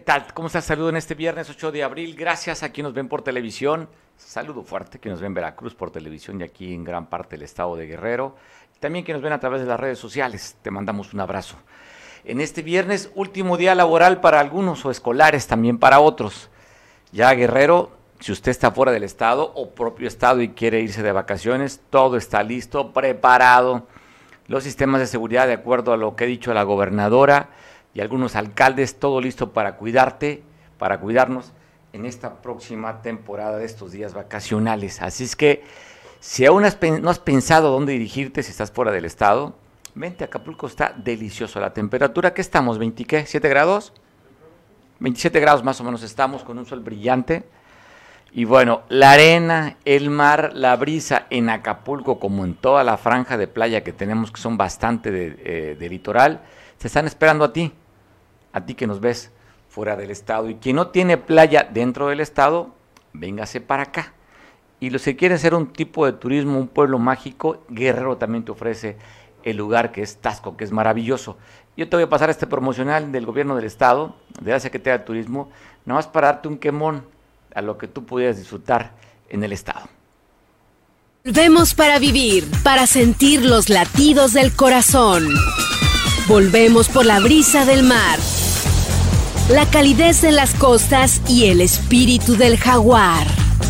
[0.00, 0.32] ¿Qué tal?
[0.32, 0.64] ¿Cómo estás?
[0.64, 2.16] Saludo en este viernes 8 de abril.
[2.16, 3.86] Gracias a quienes nos ven por televisión.
[4.16, 7.42] Saludo fuerte que nos ven en Veracruz por televisión y aquí en gran parte del
[7.42, 8.34] estado de Guerrero.
[8.78, 10.56] También que nos ven a través de las redes sociales.
[10.62, 11.56] Te mandamos un abrazo.
[12.24, 16.48] En este viernes, último día laboral para algunos o escolares también para otros.
[17.12, 17.90] Ya Guerrero,
[18.20, 22.16] si usted está fuera del estado o propio estado y quiere irse de vacaciones, todo
[22.16, 23.86] está listo, preparado.
[24.46, 27.50] Los sistemas de seguridad, de acuerdo a lo que ha dicho la gobernadora,
[27.94, 30.42] y algunos alcaldes, todo listo para cuidarte,
[30.78, 31.52] para cuidarnos
[31.92, 35.02] en esta próxima temporada de estos días vacacionales.
[35.02, 35.64] Así es que
[36.20, 36.64] si aún
[37.00, 39.56] no has pensado dónde dirigirte si estás fuera del estado,
[39.94, 42.32] vente a Acapulco, está delicioso la temperatura.
[42.32, 42.78] ¿Qué estamos?
[42.78, 43.24] ¿20 qué?
[43.24, 43.92] ¿7 grados?
[45.00, 47.44] 27 grados más o menos estamos con un sol brillante.
[48.32, 53.36] Y bueno, la arena, el mar, la brisa en Acapulco, como en toda la franja
[53.36, 56.42] de playa que tenemos, que son bastante de, eh, de litoral,
[56.78, 57.72] se están esperando a ti,
[58.52, 59.30] a ti que nos ves
[59.68, 60.48] fuera del estado.
[60.48, 62.70] Y quien no tiene playa dentro del estado,
[63.12, 64.12] véngase para acá.
[64.80, 68.52] Y los que quieren ser un tipo de turismo, un pueblo mágico, Guerrero también te
[68.52, 68.96] ofrece
[69.42, 71.36] el lugar que es Tasco, que es maravilloso.
[71.76, 75.04] Yo te voy a pasar este promocional del gobierno del estado, de la Secretaría de
[75.04, 75.50] Turismo,
[75.84, 77.04] nada más para darte un quemón
[77.54, 78.92] a lo que tú pudieras disfrutar
[79.28, 79.88] en el estado.
[81.24, 85.28] Volvemos para vivir, para sentir los latidos del corazón.
[86.30, 88.16] Volvemos por la brisa del mar,
[89.50, 93.26] la calidez de las costas y el espíritu del jaguar.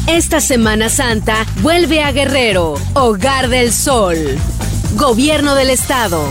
[0.06, 4.18] Esta Semana Santa vuelve a Guerrero, Hogar del Sol,
[4.94, 6.22] Gobierno del Estado.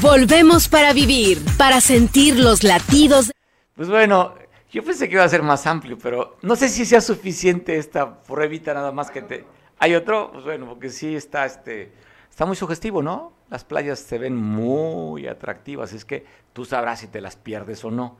[0.00, 3.30] Volvemos para vivir, para sentir los latidos.
[3.76, 4.32] Pues bueno,
[4.72, 8.22] yo pensé que iba a ser más amplio, pero no sé si sea suficiente esta
[8.22, 9.44] pruebita nada más que te...
[9.80, 10.30] ¿Hay otro?
[10.32, 11.92] Pues bueno, porque sí está este
[12.30, 13.33] está muy sugestivo, ¿no?
[13.54, 17.90] Las playas se ven muy atractivas, es que tú sabrás si te las pierdes o
[17.92, 18.16] no.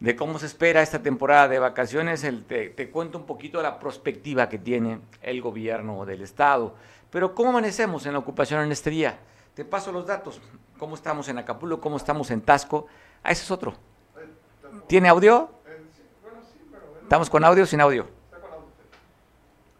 [0.00, 3.78] De cómo se espera esta temporada de vacaciones, el, te, te, cuento un poquito la
[3.78, 6.74] perspectiva que tiene el gobierno del estado.
[7.08, 9.20] Pero ¿cómo amanecemos en la ocupación en este día?
[9.54, 10.40] Te paso los datos.
[10.76, 11.80] ¿Cómo estamos en Acapulco?
[11.80, 12.88] ¿Cómo estamos en Tasco?
[13.22, 13.74] Ah, ese es otro.
[14.88, 15.50] ¿Tiene audio?
[17.02, 18.17] ¿Estamos con audio o sin audio?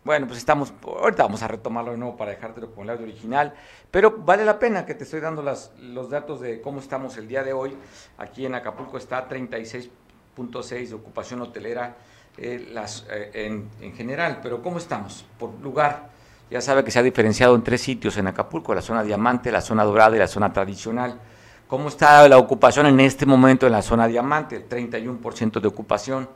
[0.04, 3.52] Bueno, pues estamos, ahorita vamos a retomarlo de nuevo para dejártelo con el audio original,
[3.90, 7.28] pero vale la pena que te estoy dando las, los datos de cómo estamos el
[7.28, 7.76] día de hoy.
[8.16, 11.96] Aquí en Acapulco está 36.6 de ocupación hotelera
[12.38, 15.26] eh, las, eh, en, en general, pero ¿cómo estamos?
[15.38, 16.08] Por lugar,
[16.50, 19.60] ya sabe que se ha diferenciado en tres sitios en Acapulco, la zona diamante, la
[19.60, 21.20] zona dorada y la zona tradicional.
[21.66, 24.66] ¿Cómo está la ocupación en este momento en la zona diamante?
[24.66, 26.28] 31% de ocupación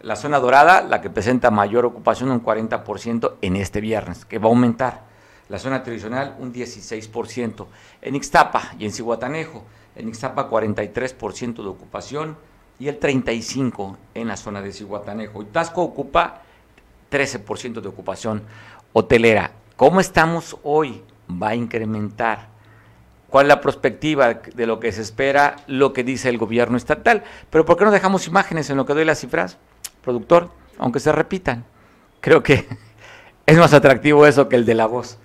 [0.00, 4.46] la zona dorada, la que presenta mayor ocupación, un 40% en este viernes, que va
[4.46, 5.02] a aumentar.
[5.48, 7.66] La zona tradicional, un 16%.
[8.02, 9.64] En Ixtapa y en Cihuatanejo,
[9.96, 12.36] en Ixtapa 43% de ocupación
[12.78, 15.42] y el 35% en la zona de Cihuatanejo.
[15.42, 16.42] Y Tasco ocupa
[17.10, 18.42] 13% de ocupación
[18.92, 19.52] hotelera.
[19.76, 21.02] ¿Cómo estamos hoy?
[21.30, 22.48] Va a incrementar.
[23.28, 27.24] ¿Cuál es la perspectiva de lo que se espera, lo que dice el gobierno estatal?
[27.50, 29.58] Pero ¿por qué no dejamos imágenes en lo que doy las cifras?
[30.02, 31.64] Productor, aunque se repitan.
[32.20, 32.66] Creo que
[33.46, 35.18] es más atractivo eso que el de la voz.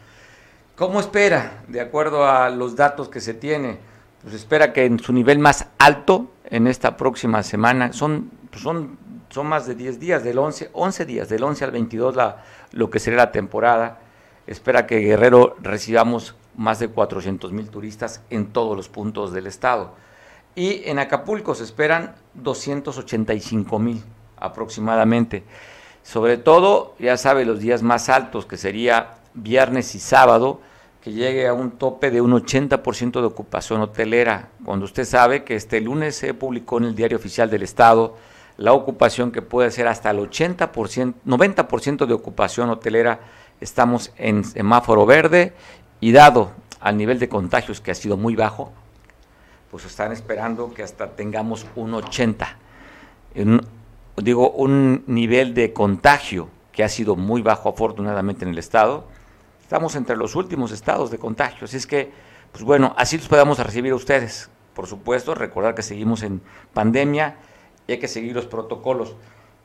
[0.75, 1.63] ¿Cómo espera?
[1.67, 3.78] De acuerdo a los datos que se tiene,
[4.22, 8.97] pues espera que en su nivel más alto en esta próxima semana, son, pues son,
[9.29, 12.90] son más de 10 días, del 11, 11 días, del 11 al 22 la, lo
[12.90, 14.00] que será la temporada.
[14.47, 19.94] Espera que Guerrero recibamos más de 400 mil turistas en todos los puntos del estado.
[20.55, 24.03] Y en Acapulco se esperan 285 mil
[24.43, 25.43] aproximadamente.
[26.03, 30.59] Sobre todo, ya sabe, los días más altos, que sería viernes y sábado,
[31.01, 34.49] que llegue a un tope de un 80% de ocupación hotelera.
[34.63, 38.15] Cuando usted sabe que este lunes se publicó en el Diario Oficial del Estado
[38.57, 43.19] la ocupación que puede ser hasta el 80%, 90% de ocupación hotelera,
[43.59, 45.53] estamos en semáforo verde
[45.99, 48.72] y dado al nivel de contagios que ha sido muy bajo,
[49.72, 52.57] pues están esperando que hasta tengamos un 80
[54.17, 59.05] digo, un nivel de contagio que ha sido muy bajo afortunadamente en el estado.
[59.61, 62.11] Estamos entre los últimos estados de contagio, así es que,
[62.51, 64.49] pues bueno, así los podemos recibir a ustedes.
[64.75, 66.41] Por supuesto, recordar que seguimos en
[66.73, 67.37] pandemia
[67.87, 69.15] y hay que seguir los protocolos.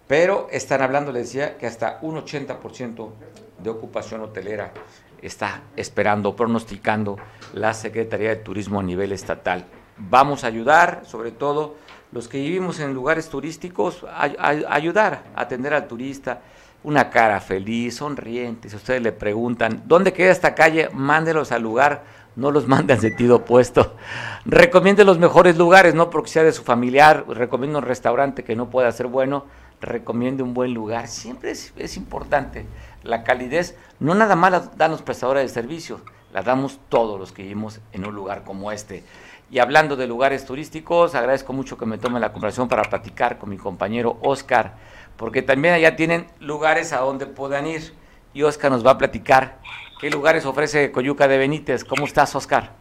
[0.07, 3.11] Pero están hablando, les decía, que hasta un 80%
[3.59, 4.73] de ocupación hotelera
[5.21, 7.17] está esperando, pronosticando
[7.53, 9.67] la Secretaría de Turismo a nivel estatal.
[9.99, 11.75] Vamos a ayudar, sobre todo,
[12.13, 16.41] los que vivimos en lugares turísticos, a, ayudar a atender al turista,
[16.85, 18.71] una cara feliz, sonriente.
[18.71, 20.89] Si ustedes le preguntan, ¿dónde queda esta calle?
[20.93, 22.05] Mándelos al lugar,
[22.37, 23.97] no los mande en sentido opuesto.
[24.45, 28.71] Recomiende los mejores lugares, no porque sea de su familiar, recomiende un restaurante que no
[28.71, 29.45] pueda ser bueno,
[29.81, 31.09] recomiende un buen lugar.
[31.09, 32.67] Siempre es, importante
[33.03, 36.01] la calidez, no nada más la dan los prestadores de servicios,
[36.33, 39.05] la damos todos los que vivimos en un lugar como este.
[39.51, 43.49] Y hablando de lugares turísticos, agradezco mucho que me tome la conversación para platicar con
[43.49, 44.75] mi compañero Oscar,
[45.17, 47.95] porque también allá tienen lugares a donde puedan ir.
[48.35, 49.59] Y Oscar nos va a platicar
[50.01, 51.83] qué lugares ofrece Coyuca de Benítez.
[51.83, 52.73] ¿Cómo estás, Oscar?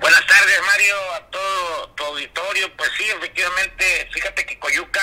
[0.00, 2.76] Buenas tardes, Mario, a todo tu auditorio.
[2.76, 5.00] Pues sí, efectivamente, fíjate que Coyuca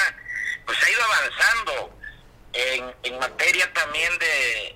[0.66, 1.98] pues ha ido avanzando
[2.52, 4.76] en, en materia también de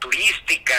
[0.00, 0.74] turística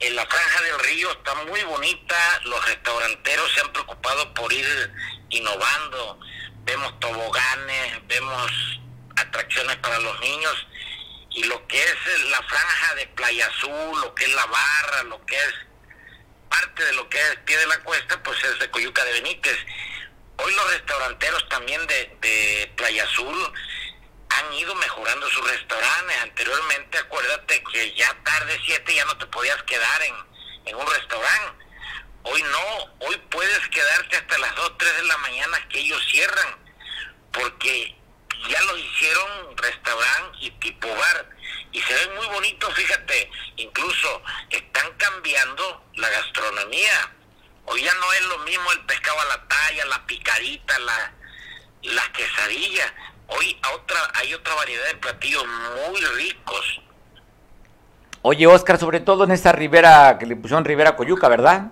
[0.00, 4.92] en la franja del río está muy bonita, los restauranteros se han preocupado por ir
[5.30, 6.20] innovando,
[6.64, 8.80] vemos toboganes, vemos
[9.16, 10.66] atracciones para los niños
[11.30, 15.24] y lo que es la franja de Playa Azul, lo que es la barra, lo
[15.24, 15.54] que es
[16.48, 19.58] parte de lo que es pie de la cuesta, pues es de Coyuca de Benítez.
[20.38, 23.52] Hoy los restauranteros también de, de Playa Azul
[24.36, 26.22] han ido mejorando sus restaurantes.
[26.22, 30.14] Anteriormente, acuérdate que ya tarde 7 ya no te podías quedar en,
[30.66, 31.64] en un restaurante.
[32.24, 36.56] Hoy no, hoy puedes quedarte hasta las 2, 3 de la mañana que ellos cierran,
[37.32, 37.96] porque
[38.48, 41.30] ya lo hicieron restaurante y tipo bar.
[41.72, 47.12] Y se ven muy bonitos, fíjate, incluso están cambiando la gastronomía.
[47.66, 51.12] Hoy ya no es lo mismo el pescado a la talla, la picadita, la,
[51.82, 52.94] la quesadilla
[53.28, 55.44] Hoy otra, hay otra variedad de platillos
[55.90, 56.80] muy ricos.
[58.22, 61.68] Oye, Oscar, sobre todo en esta ribera que le pusieron Ribera Coyuca, ¿verdad?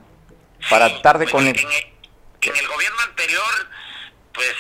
[0.71, 1.59] Para sí, tarde con el...
[1.59, 2.69] En, el...
[2.69, 3.43] gobierno anterior,
[4.33, 4.55] pues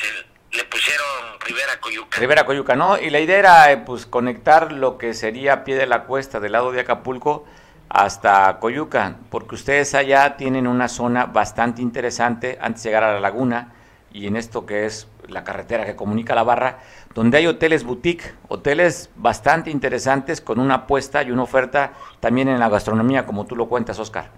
[0.52, 1.06] le pusieron
[1.41, 2.19] Ribera Coyuca.
[2.19, 2.99] Ribera Coyuca, ¿no?
[2.99, 6.52] Y la idea era eh, pues conectar lo que sería pie de la cuesta del
[6.52, 7.44] lado de Acapulco
[7.88, 13.20] hasta Coyuca, porque ustedes allá tienen una zona bastante interesante antes de llegar a la
[13.20, 13.73] laguna
[14.12, 16.82] y en esto que es la carretera que comunica la barra,
[17.15, 22.61] donde hay hoteles boutique, hoteles bastante interesantes con una apuesta y una oferta también en
[22.61, 24.31] la gastronomía, como tú lo cuentas, Oscar.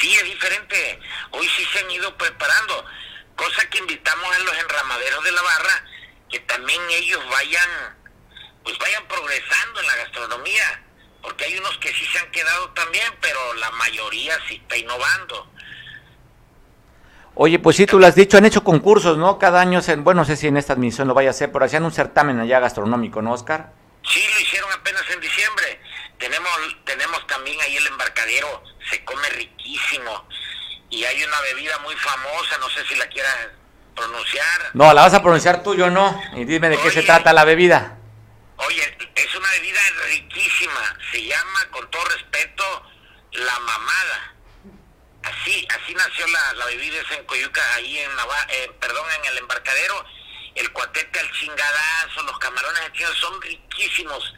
[0.00, 1.00] Sí, es diferente.
[1.30, 2.84] Hoy sí se han ido preparando,
[3.34, 5.84] cosa que invitamos a los enramaderos de la barra,
[6.30, 7.68] que también ellos vayan,
[8.62, 10.82] pues vayan progresando en la gastronomía,
[11.22, 15.50] porque hay unos que sí se han quedado también, pero la mayoría sí está innovando.
[17.38, 19.38] Oye, pues sí, tú lo has dicho, han hecho concursos, ¿no?
[19.38, 21.84] Cada año, bueno, no sé si en esta admisión lo vaya a hacer, pero hacían
[21.84, 23.72] un certamen allá gastronómico, ¿no, Oscar?
[24.08, 25.78] Sí, lo hicieron apenas en diciembre.
[26.18, 26.50] Tenemos,
[26.86, 30.26] tenemos también ahí el embarcadero, se come riquísimo.
[30.88, 33.36] Y hay una bebida muy famosa, no sé si la quieras
[33.94, 34.70] pronunciar.
[34.72, 36.18] No, la vas a pronunciar tú, yo no.
[36.36, 37.98] Y dime de qué se trata la bebida.
[38.56, 40.96] Oye, es una bebida riquísima.
[41.12, 42.64] Se llama, con todo respeto,
[43.32, 44.35] la mamada
[45.26, 48.10] así, así nació la, la bebida en Coyuca, ahí en
[48.48, 50.04] eh, perdón, en el embarcadero,
[50.54, 54.34] el cuatete al chingadazo, los camarones al son riquísimos.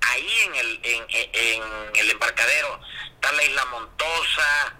[0.00, 1.62] Ahí en el, en, en,
[1.96, 2.80] el embarcadero
[3.14, 4.76] está la isla Montosa.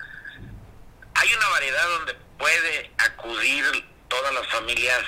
[1.15, 3.65] Hay una variedad donde puede acudir
[4.09, 5.03] todas las familias,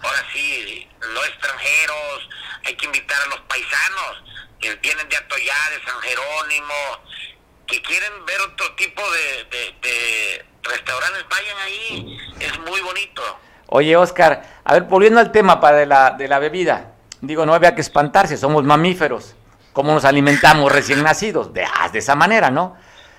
[0.00, 2.28] ahora sí, no extranjeros,
[2.64, 4.22] hay que invitar a los paisanos
[4.60, 7.04] que vienen de Atoyá, de San Jerónimo,
[7.66, 13.22] que quieren ver otro tipo de, restaurantes, vayan ahí, es muy bonito.
[13.66, 17.54] Oye, Oscar, a ver, volviendo al tema para de la, de la bebida, digo, no
[17.54, 19.34] había que espantarse, somos mamíferos,
[19.72, 21.52] ¿cómo nos alimentamos recién nacidos?
[21.52, 22.76] De, ah, de esa manera, ¿no?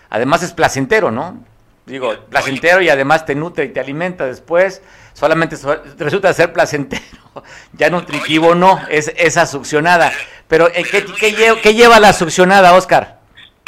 [0.10, 1.44] Además es placentero, ¿no?
[1.86, 4.82] Digo, placentero y además te nutre y te alimenta después,
[5.14, 5.58] solamente
[5.98, 7.04] resulta ser placentero,
[7.74, 10.14] ya nutritivo no, es esa succionada.
[10.48, 13.23] Pero, ¿qué, qué, ¿qué lleva la succionada, Oscar?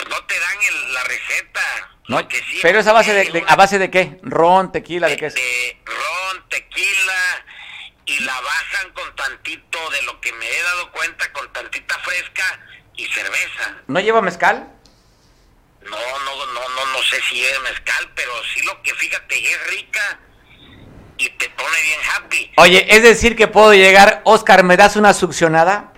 [0.09, 1.61] No te dan el, la receta.
[2.07, 2.27] No,
[2.61, 4.19] pero es a base de, a base de qué?
[4.21, 5.35] Ron, tequila, ¿de, qué es?
[5.35, 7.45] De ron, tequila
[8.05, 12.59] y la bajan con tantito de lo que me he dado cuenta con tantita fresca
[12.95, 13.77] y cerveza.
[13.87, 14.71] ¿No lleva mezcal?
[15.81, 19.67] No, no, no, no, no sé si es mezcal, pero sí lo que fíjate es
[19.67, 20.19] rica
[21.17, 22.51] y te pone bien happy.
[22.57, 25.93] Oye, es decir que puedo llegar, Oscar, ¿me das una succionada?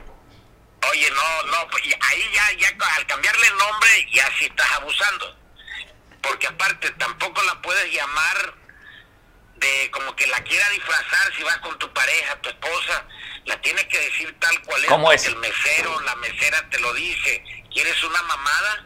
[0.91, 5.35] Oye, no, no, pues ahí ya, ya al cambiarle el nombre ya sí estás abusando.
[6.21, 8.55] Porque aparte tampoco la puedes llamar
[9.55, 13.05] de como que la quiera disfrazar si vas con tu pareja, tu esposa,
[13.45, 14.89] la tienes que decir tal cual es.
[14.89, 15.25] ¿Cómo es?
[15.25, 17.43] El mesero, la mesera te lo dice.
[17.73, 18.85] ¿Quieres una mamada?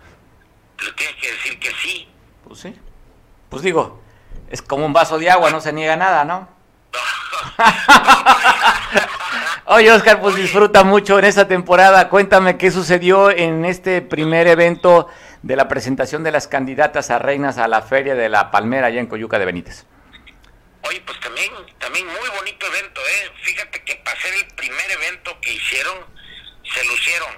[0.78, 2.10] Pero tienes que decir que sí.
[2.48, 2.80] Pues sí.
[3.50, 4.02] Pues digo,
[4.50, 6.50] es como un vaso de agua, no se niega nada, ¿no?
[9.74, 12.10] Oye, Oscar, pues disfruta mucho en esta temporada.
[12.10, 15.08] Cuéntame qué sucedió en este primer evento
[15.44, 19.00] de la presentación de las candidatas a reinas a la Feria de la Palmera allá
[19.00, 19.86] en Coyuca de Benítez.
[20.82, 23.32] Oye, pues también, también muy bonito evento, ¿eh?
[23.44, 26.00] Fíjate que para ser el primer evento que hicieron,
[26.63, 27.30] se lucieron.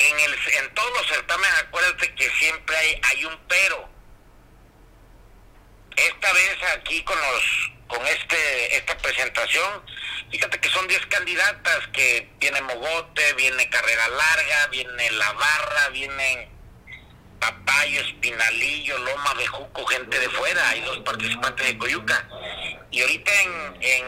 [0.00, 3.88] En, el, en todos los certámenes, acuérdate que siempre hay, hay un pero.
[5.96, 9.82] Esta vez aquí con los con este esta presentación,
[10.30, 16.48] fíjate que son 10 candidatas que viene Mogote, viene Carrera Larga, viene La Barra, vienen
[17.38, 22.28] Papayo, Espinalillo, Loma de Juco, gente de fuera, hay dos participantes de Coyuca.
[22.90, 24.06] Y ahorita en, en,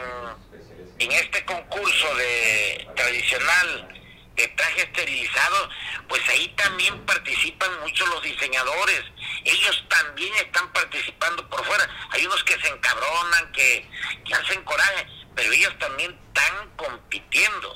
[1.01, 3.89] en este concurso de tradicional
[4.35, 5.69] de traje esterilizado,
[6.09, 9.03] pues ahí también participan muchos los diseñadores.
[9.45, 11.85] Ellos también están participando por fuera.
[12.11, 13.89] Hay unos que se encabronan, que,
[14.25, 17.75] que hacen coraje, pero ellos también están compitiendo.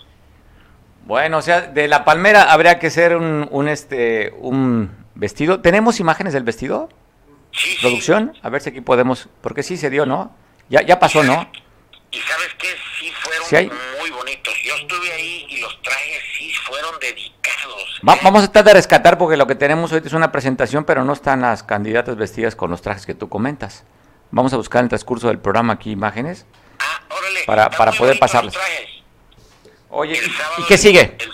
[1.04, 5.60] Bueno, o sea, de la palmera habría que ser un, un este, un vestido.
[5.60, 6.88] ¿Tenemos imágenes del vestido?
[7.52, 8.37] Sí, ¿Producción?
[8.42, 10.34] A ver si aquí podemos, porque sí se dio, ¿no?
[10.68, 11.50] Ya, ya pasó, ¿no?
[12.10, 12.68] Y sabes qué,
[13.09, 13.15] sí
[13.57, 14.55] fueron muy bonitos.
[14.65, 18.00] Yo estuve ahí y los trajes sí fueron dedicados.
[18.09, 18.21] Va- ¿eh?
[18.23, 21.12] vamos a tratar de rescatar porque lo que tenemos ahorita es una presentación, pero no
[21.12, 23.85] están las candidatas vestidas con los trajes que tú comentas.
[24.31, 26.47] Vamos a buscar en el transcurso del programa aquí imágenes.
[26.79, 28.55] Ah, órale, para- para poder pasarles.
[29.91, 31.00] Oye, ¿y- sábado- ¿y qué sigue?
[31.00, 31.31] El,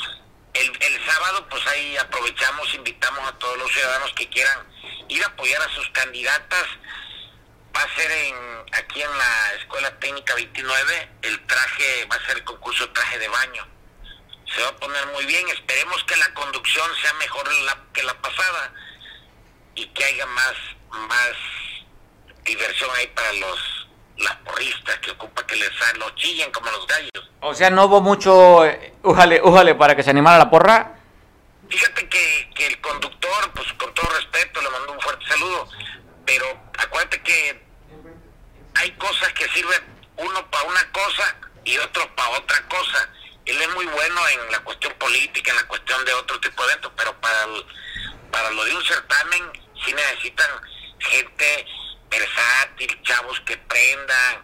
[0.55, 4.59] el- el sábado, pues ahí aprovechamos, invitamos a todos los ciudadanos que quieran
[5.09, 6.65] ir a apoyar a sus candidatas.
[7.77, 8.35] Va a ser en
[8.73, 13.19] aquí en la Escuela Técnica 29, el traje, va a ser el concurso de traje
[13.19, 13.67] de baño.
[14.55, 18.15] Se va a poner muy bien, esperemos que la conducción sea mejor la- que la
[18.21, 18.73] pasada
[19.75, 20.55] y que haya más,
[21.09, 21.33] más
[22.45, 23.81] diversión ahí para los
[24.17, 27.11] las porristas que ocupa que les los chillen como los gallos.
[27.41, 30.95] O sea, no hubo mucho eh, újale, újale para que se animara la porra.
[31.69, 35.69] Fíjate que, que el conductor, pues con todo respeto, le mando un fuerte saludo,
[36.25, 36.47] pero
[36.79, 37.64] acuérdate que
[38.75, 39.83] hay cosas que sirven
[40.17, 43.09] uno para una cosa y otro para otra cosa.
[43.47, 46.73] Él es muy bueno en la cuestión política, en la cuestión de otro tipo de
[46.73, 47.67] eventos, pero para, el-
[48.31, 49.43] para lo de un certamen
[49.85, 50.49] sí necesitan
[50.99, 51.67] gente
[52.11, 54.43] versátil, chavos que prendan.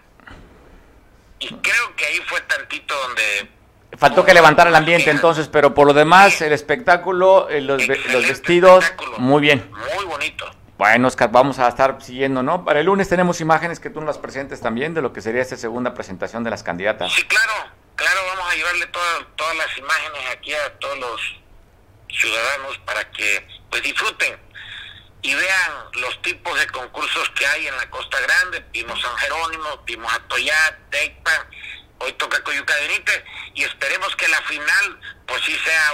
[1.38, 3.50] Y creo que ahí fue tantito donde
[3.98, 8.26] Faltó que levantara el ambiente entonces, pero por lo demás, el espectáculo, eh, los, los
[8.28, 8.84] vestidos,
[9.18, 9.68] muy bien.
[9.96, 10.48] Muy bonito.
[10.80, 12.64] Bueno, Oscar, vamos a estar siguiendo, ¿no?
[12.64, 15.58] Para el lunes tenemos imágenes que tú nos presentes también de lo que sería esta
[15.58, 17.12] segunda presentación de las candidatas.
[17.12, 17.52] Sí, claro,
[17.96, 21.20] claro, vamos a llevarle todas las imágenes aquí a todos los
[22.08, 24.40] ciudadanos para que pues disfruten
[25.20, 28.64] y vean los tipos de concursos que hay en la Costa Grande.
[28.72, 31.46] Vimos San Jerónimo, vimos Atoyat, Tecpan,
[31.98, 33.22] hoy toca Coyuca de Benítez
[33.52, 35.92] y esperemos que la final pues sí sea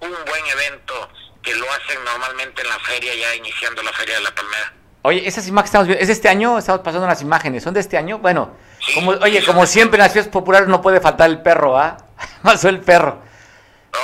[0.00, 1.08] un, un buen evento
[1.46, 4.72] que lo hacen normalmente en la feria ya iniciando la feria de la Palmera.
[5.02, 6.58] Oye, esas imágenes estamos viendo, ¿es de este año?
[6.58, 8.18] Estamos pasando las imágenes, ¿son de este año?
[8.18, 8.50] Bueno,
[8.80, 8.94] Sí.
[8.94, 11.96] como, oye, como siempre en las fiestas populares no puede faltar el perro, ¿ah?
[12.42, 13.20] Pasó el perro.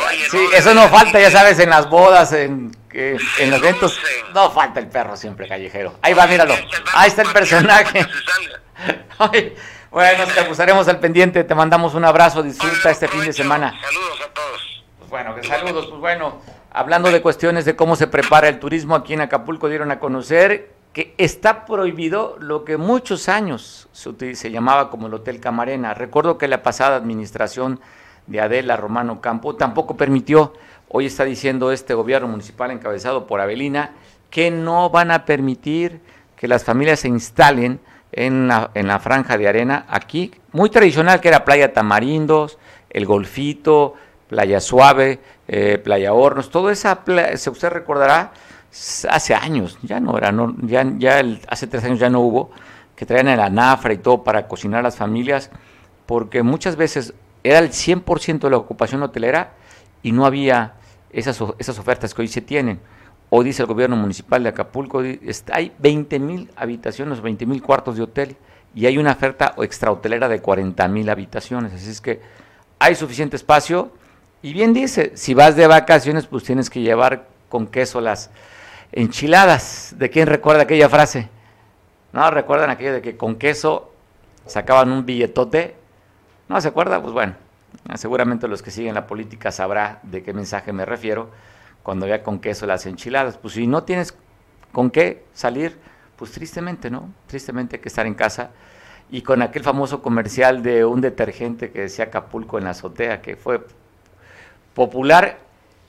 [0.08, 3.99] Oye, Sí, eso no falta, ya sabes, en las bodas, en, que- en los eventos,
[4.32, 5.99] no falta el perro siempre callejero.
[6.02, 6.54] Ahí va, míralo.
[6.94, 8.06] Ahí está el personaje.
[9.90, 11.44] Bueno, pues estaremos al pendiente.
[11.44, 12.42] Te mandamos un abrazo.
[12.42, 13.78] Disfruta este fin de semana.
[13.78, 14.82] Saludos a todos.
[14.99, 15.87] Pues bueno, que saludos.
[15.88, 16.40] Pues bueno,
[16.73, 20.71] hablando de cuestiones de cómo se prepara el turismo aquí en Acapulco, dieron a conocer
[20.93, 25.95] que está prohibido lo que muchos años se, llamaba como el Hotel Camarena.
[25.95, 27.81] Recuerdo que la pasada administración
[28.26, 30.52] de Adela Romano Campo tampoco permitió,
[30.88, 33.93] hoy está diciendo este gobierno municipal encabezado por Avelina,
[34.31, 36.00] que no van a permitir
[36.37, 37.81] que las familias se instalen
[38.12, 42.59] en la, en la franja de arena aquí, muy tradicional que era Playa Tamarindos,
[42.91, 43.95] el Golfito,
[44.29, 45.21] Playa Suave,
[45.54, 47.02] eh, Playa Hornos, todo esa,
[47.37, 48.32] se usted recordará,
[49.11, 50.32] hace años, ya no era,
[50.97, 52.50] ya, el- hace tres años ya no hubo,
[52.97, 55.50] que traían el anafra y todo para cocinar a las familias,
[56.06, 57.12] porque muchas veces
[57.44, 59.52] era el 100% de la ocupación hotelera
[60.02, 60.73] y no había
[61.11, 62.80] esas, esas ofertas que hoy se tienen.
[63.28, 65.02] Hoy dice el gobierno municipal de Acapulco,
[65.52, 68.37] hay 20 mil habitaciones, 20 mil cuartos de hotel
[68.75, 71.75] y hay una oferta extrahotelera de 40 mil habitaciones.
[71.75, 72.21] Así es que
[72.78, 73.90] hay suficiente espacio.
[74.42, 78.30] Y bien dice, si vas de vacaciones, pues tienes que llevar con queso las
[78.90, 79.94] enchiladas.
[79.96, 81.28] ¿De quién recuerda aquella frase?
[82.12, 82.28] ¿No?
[82.30, 83.92] ¿Recuerdan aquello de que con queso
[84.46, 85.76] sacaban un billetote?
[86.49, 87.00] ¿No se acuerda?
[87.00, 87.34] Pues bueno,
[87.94, 91.30] seguramente los que siguen la política sabrá de qué mensaje me refiero
[91.84, 93.38] cuando había con queso las enchiladas.
[93.38, 94.12] Pues si no tienes
[94.72, 95.78] con qué salir,
[96.16, 97.08] pues tristemente, ¿no?
[97.28, 98.50] Tristemente hay que estar en casa.
[99.11, 103.37] y con aquel famoso comercial de un detergente que decía Acapulco en la azotea, que
[103.37, 103.61] fue
[104.75, 105.38] popular.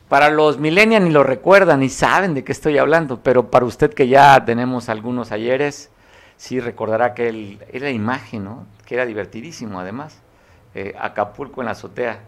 [0.10, 3.94] Para los millennials ni lo recuerdan ni saben de qué estoy hablando, pero para usted
[3.94, 5.90] que ya tenemos algunos ayeres,
[6.38, 8.68] sí recordará que él, era imagen, ¿no?
[8.86, 10.22] Que era divertidísimo además.
[10.76, 12.20] Eh, Acapulco en la azotea.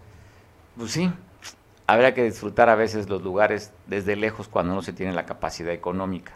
[0.77, 1.11] Pues sí,
[1.87, 5.73] habrá que disfrutar a veces los lugares desde lejos cuando no se tiene la capacidad
[5.73, 6.33] económica.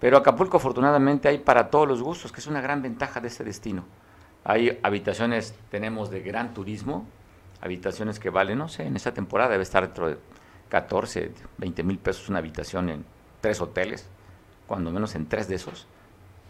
[0.00, 3.44] Pero Acapulco afortunadamente hay para todos los gustos, que es una gran ventaja de este
[3.44, 3.84] destino.
[4.44, 7.06] Hay habitaciones, tenemos de gran turismo,
[7.66, 10.18] habitaciones que valen, no sé, en esta temporada debe estar dentro de
[10.68, 13.04] 14, 20 mil pesos una habitación en
[13.40, 14.08] tres hoteles,
[14.66, 15.86] cuando menos en tres de esos.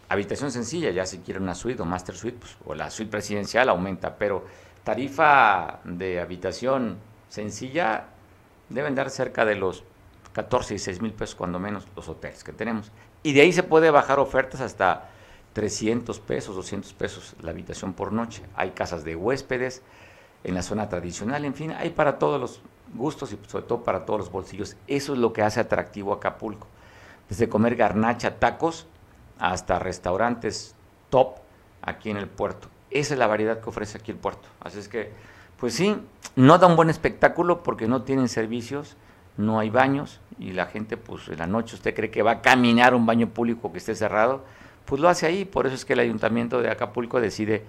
[0.09, 3.67] Habitación sencilla, ya si quiere una suite o master suite, pues, o la suite presidencial
[3.69, 4.45] aumenta, pero
[4.83, 6.97] tarifa de habitación
[7.27, 8.05] sencilla
[8.69, 9.83] deben dar cerca de los
[10.33, 12.91] 14 y 6 mil pesos cuando menos los hoteles que tenemos.
[13.23, 15.09] Y de ahí se puede bajar ofertas hasta
[15.53, 18.43] 300 pesos, 200 pesos la habitación por noche.
[18.55, 19.81] Hay casas de huéspedes
[20.43, 22.61] en la zona tradicional, en fin, hay para todos los
[22.95, 24.75] gustos y sobre todo para todos los bolsillos.
[24.87, 26.67] Eso es lo que hace atractivo Acapulco.
[27.29, 28.87] Desde comer garnacha, tacos,
[29.39, 30.75] hasta restaurantes
[31.09, 31.35] top
[31.81, 32.69] aquí en el puerto.
[32.89, 34.47] Esa es la variedad que ofrece aquí el puerto.
[34.61, 35.11] Así es que,
[35.59, 35.97] pues sí,
[36.35, 38.95] no da un buen espectáculo porque no tienen servicios,
[39.35, 42.41] no hay baños y la gente, pues en la noche usted cree que va a
[42.41, 44.43] caminar un baño público que esté cerrado,
[44.85, 45.45] pues lo hace ahí.
[45.45, 47.63] Por eso es que el ayuntamiento de Acapulco decide,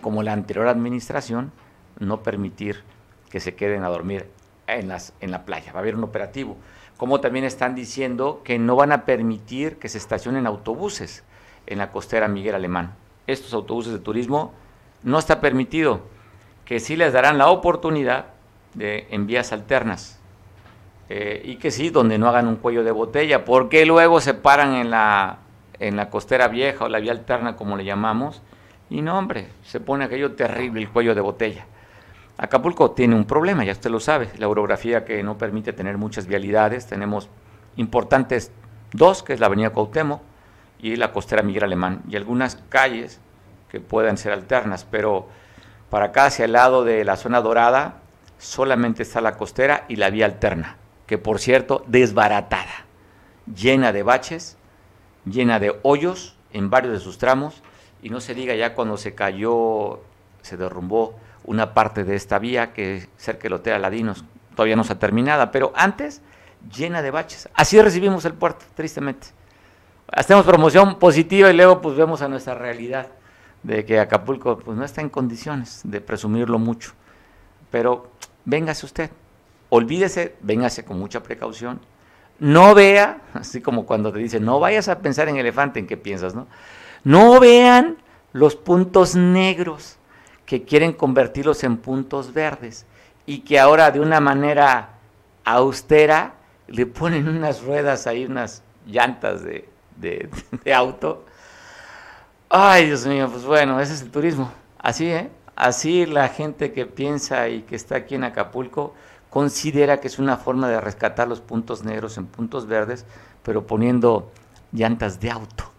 [0.00, 1.52] como la anterior administración,
[1.98, 2.82] no permitir
[3.30, 4.28] que se queden a dormir
[4.66, 5.72] en, las, en la playa.
[5.72, 6.56] Va a haber un operativo.
[6.96, 11.24] Como también están diciendo que no van a permitir que se estacionen autobuses
[11.66, 12.94] en la costera Miguel Alemán.
[13.26, 14.52] Estos autobuses de turismo
[15.02, 16.02] no está permitido,
[16.64, 18.26] que sí les darán la oportunidad
[18.74, 20.20] de en vías alternas.
[21.08, 24.74] Eh, y que sí, donde no hagan un cuello de botella, porque luego se paran
[24.74, 25.38] en la,
[25.78, 28.40] en la costera vieja o la vía alterna, como le llamamos,
[28.88, 31.66] y no, hombre, se pone aquello terrible, el cuello de botella.
[32.36, 36.26] Acapulco tiene un problema, ya usted lo sabe, la orografía que no permite tener muchas
[36.26, 37.28] vialidades, tenemos
[37.76, 38.50] importantes
[38.92, 40.20] dos, que es la avenida Cuauhtémoc
[40.80, 43.20] y la costera Miguel Alemán, y algunas calles
[43.68, 45.28] que puedan ser alternas, pero
[45.90, 48.00] para acá hacia el lado de la zona dorada
[48.38, 52.86] solamente está la costera y la vía alterna, que por cierto, desbaratada,
[53.46, 54.56] llena de baches,
[55.24, 57.62] llena de hoyos en varios de sus tramos,
[58.02, 60.00] y no se diga ya cuando se cayó,
[60.42, 64.98] se derrumbó una parte de esta vía que cerca del Hotel Aladinos todavía no está
[64.98, 66.22] terminada, pero antes
[66.74, 67.48] llena de baches.
[67.54, 69.28] Así recibimos el puerto, tristemente.
[70.08, 73.08] Hacemos promoción positiva y luego pues vemos a nuestra realidad
[73.62, 76.92] de que Acapulco pues no está en condiciones de presumirlo mucho.
[77.70, 78.10] Pero
[78.44, 79.10] véngase usted,
[79.70, 81.80] olvídese, véngase con mucha precaución.
[82.38, 85.96] No vea, así como cuando te dicen, no vayas a pensar en elefante, ¿en qué
[85.96, 86.46] piensas, no?
[87.04, 87.96] No vean
[88.32, 89.98] los puntos negros
[90.46, 92.86] que quieren convertirlos en puntos verdes
[93.26, 94.90] y que ahora de una manera
[95.44, 96.34] austera
[96.68, 99.42] le ponen unas ruedas ahí, unas llantas
[99.96, 101.24] de, auto.
[102.48, 104.50] Ay, Dios mío, pues bueno, ese es el turismo.
[104.78, 105.30] Así, ¿eh?
[105.56, 108.94] Así la gente que piensa y que está aquí en Acapulco
[109.30, 113.04] considera que es una forma de rescatar los puntos negros en puntos verdes,
[113.42, 114.30] pero poniendo
[114.72, 115.73] llantas de auto.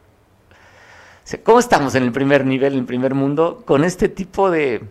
[1.44, 3.64] ¿Cómo estamos en el primer nivel, en el primer mundo?
[3.66, 4.88] Con este tipo de,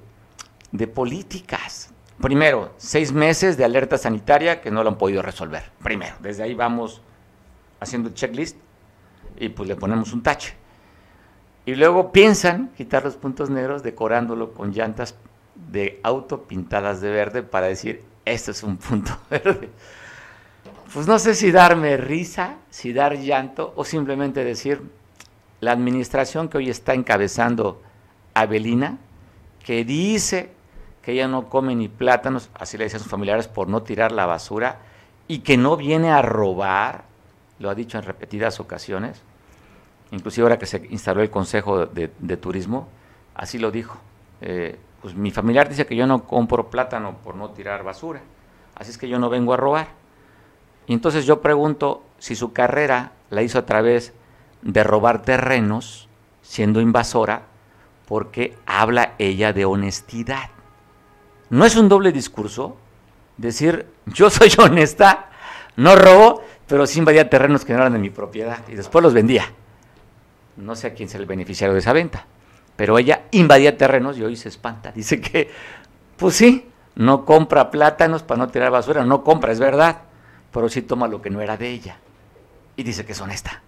[0.93, 1.91] políticas.
[2.21, 5.71] Primero, seis meses de alerta sanitaria que no lo han podido resolver.
[5.81, 7.01] Primero, desde ahí vamos
[7.79, 8.57] haciendo el checklist
[9.39, 10.55] y pues le ponemos un tache.
[11.67, 15.15] Y luego piensan quitar los puntos negros decorándolo con llantas
[15.55, 19.71] de auto pintadas de verde para decir, esto es un punto verde.
[20.93, 24.83] Pues no sé si darme risa, si dar llanto o simplemente decir,
[25.61, 27.83] la administración que hoy está encabezando
[28.35, 28.99] Abelina,
[29.65, 30.51] que dice
[31.03, 34.27] que ella no come ni plátanos, así le decían sus familiares, por no tirar la
[34.27, 34.79] basura,
[35.29, 37.05] y que no viene a robar,
[37.59, 39.23] lo ha dicho en repetidas ocasiones,
[40.11, 42.89] inclusive ahora que se instaló el Consejo de, Turismo,
[43.35, 43.99] así lo dijo.
[44.41, 48.21] Eh, pues mi familiar dice que yo no compro plátano por no tirar basura,
[48.75, 49.89] así es que yo no vengo a robar.
[50.87, 54.13] Y entonces yo pregunto si su carrera la hizo a través
[54.65, 56.09] de robar terrenos
[56.43, 57.43] siendo invasora
[58.07, 60.51] porque habla ella de honestidad.
[61.51, 62.77] ¿No es un doble discurso?
[63.37, 65.31] Decir, yo soy honesta,
[65.77, 69.15] no robo, pero sí invadía terrenos que no eran de mi propiedad y después los
[69.15, 69.53] vendía.
[70.57, 72.27] No sé a quién es el beneficiario de esa venta,
[72.77, 74.93] pero ella invadía terrenos y hoy se espanta.
[74.93, 75.51] Dice que,
[76.17, 80.03] pues sí, no compra plátanos para no tirar basura, no compra, es verdad,
[80.53, 81.99] pero sí toma lo que no era de ella.
[82.77, 83.63] Y dice que es honesta.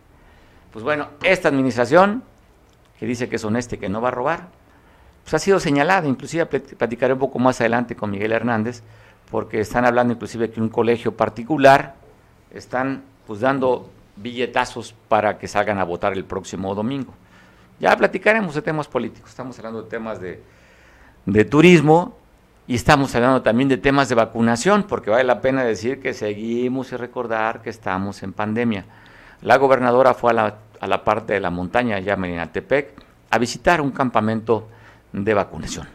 [0.76, 2.22] Pues bueno, esta administración,
[3.00, 4.48] que dice que es honesta y que no va a robar,
[5.24, 8.82] pues ha sido señalada, inclusive platicaré un poco más adelante con Miguel Hernández,
[9.30, 11.94] porque están hablando inclusive que un colegio particular
[12.52, 17.14] están pues dando billetazos para que salgan a votar el próximo domingo.
[17.80, 20.42] Ya platicaremos de temas políticos, estamos hablando de temas de,
[21.24, 22.18] de turismo
[22.66, 26.92] y estamos hablando también de temas de vacunación, porque vale la pena decir que seguimos
[26.92, 28.84] y recordar que estamos en pandemia.
[29.42, 33.38] La gobernadora fue a la, a la parte de la montaña, allá en Atepec, a
[33.38, 34.68] visitar un campamento
[35.12, 35.88] de vacunación.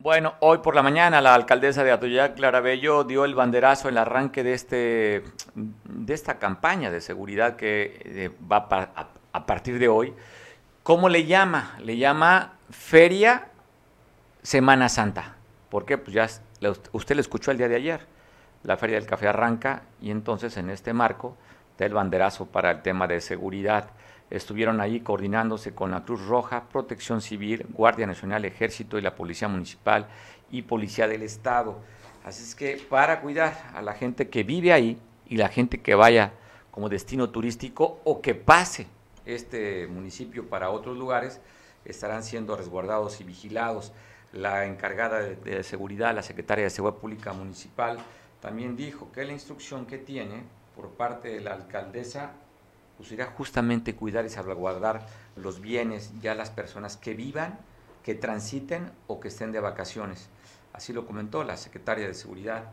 [0.00, 3.94] Bueno, hoy por la mañana la alcaldesa de Atoyac, Clara Bello, dio el banderazo en
[3.94, 5.24] el arranque de, este,
[5.56, 8.68] de esta campaña de seguridad que eh, va
[9.32, 10.14] a, partir de hoy.
[10.84, 11.74] ¿Cómo le llama?
[11.80, 13.48] Le llama Feria
[14.40, 15.34] Semana Santa.
[15.68, 15.98] ¿Por qué?
[15.98, 16.28] Pues ya
[16.92, 18.06] usted lo escuchó el día de ayer.
[18.62, 21.36] La Feria del Café arranca y entonces en este marco
[21.76, 23.90] da el banderazo para el tema de seguridad
[24.30, 29.48] estuvieron ahí coordinándose con la Cruz Roja, Protección Civil, Guardia Nacional, Ejército y la Policía
[29.48, 30.08] Municipal
[30.50, 31.78] y Policía del Estado.
[32.24, 35.94] Así es que para cuidar a la gente que vive ahí y la gente que
[35.94, 36.32] vaya
[36.70, 38.86] como destino turístico o que pase
[39.24, 41.40] este municipio para otros lugares,
[41.84, 43.92] estarán siendo resguardados y vigilados.
[44.32, 47.98] La encargada de, seguridad, la secretaria de Seguridad Pública Municipal,
[48.40, 50.44] también dijo que la instrucción que tiene
[50.76, 52.32] por parte de la alcaldesa
[52.98, 55.06] pues justamente cuidar y salvaguardar
[55.36, 57.56] los bienes ya las personas que vivan,
[58.02, 60.28] que transiten o que estén de vacaciones.
[60.72, 62.64] Así lo comentó la secretaria de Seguridad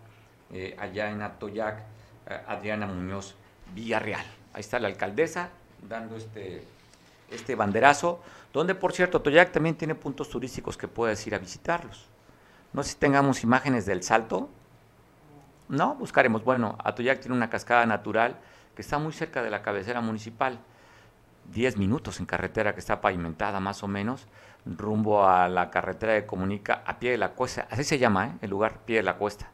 [0.51, 1.79] eh, allá en Atoyac,
[2.27, 3.35] eh, Adriana Muñoz
[3.75, 4.25] Villarreal.
[4.53, 5.49] Ahí está la alcaldesa
[5.87, 6.63] dando este,
[7.29, 8.19] este banderazo,
[8.51, 12.07] donde por cierto Atoyac también tiene puntos turísticos que puedes ir a visitarlos.
[12.73, 14.49] No sé si tengamos imágenes del salto.
[15.69, 16.43] No, buscaremos.
[16.43, 18.37] Bueno, Atoyac tiene una cascada natural
[18.75, 20.59] que está muy cerca de la cabecera municipal,
[21.51, 24.27] 10 minutos en carretera que está pavimentada más o menos,
[24.65, 28.31] rumbo a la carretera que comunica a pie de la cuesta, así se llama ¿eh?
[28.41, 29.51] el lugar, pie de la cuesta,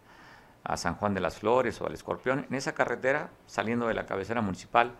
[0.63, 2.45] a San Juan de las Flores o al Escorpión.
[2.49, 4.93] En esa carretera, saliendo de la cabecera municipal,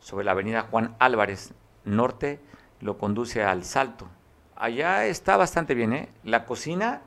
[0.00, 2.40] sobre la avenida Juan Álvarez Norte,
[2.80, 4.06] lo conduce al Salto.
[4.56, 6.08] Allá está bastante bien, ¿eh?
[6.24, 7.00] La cocina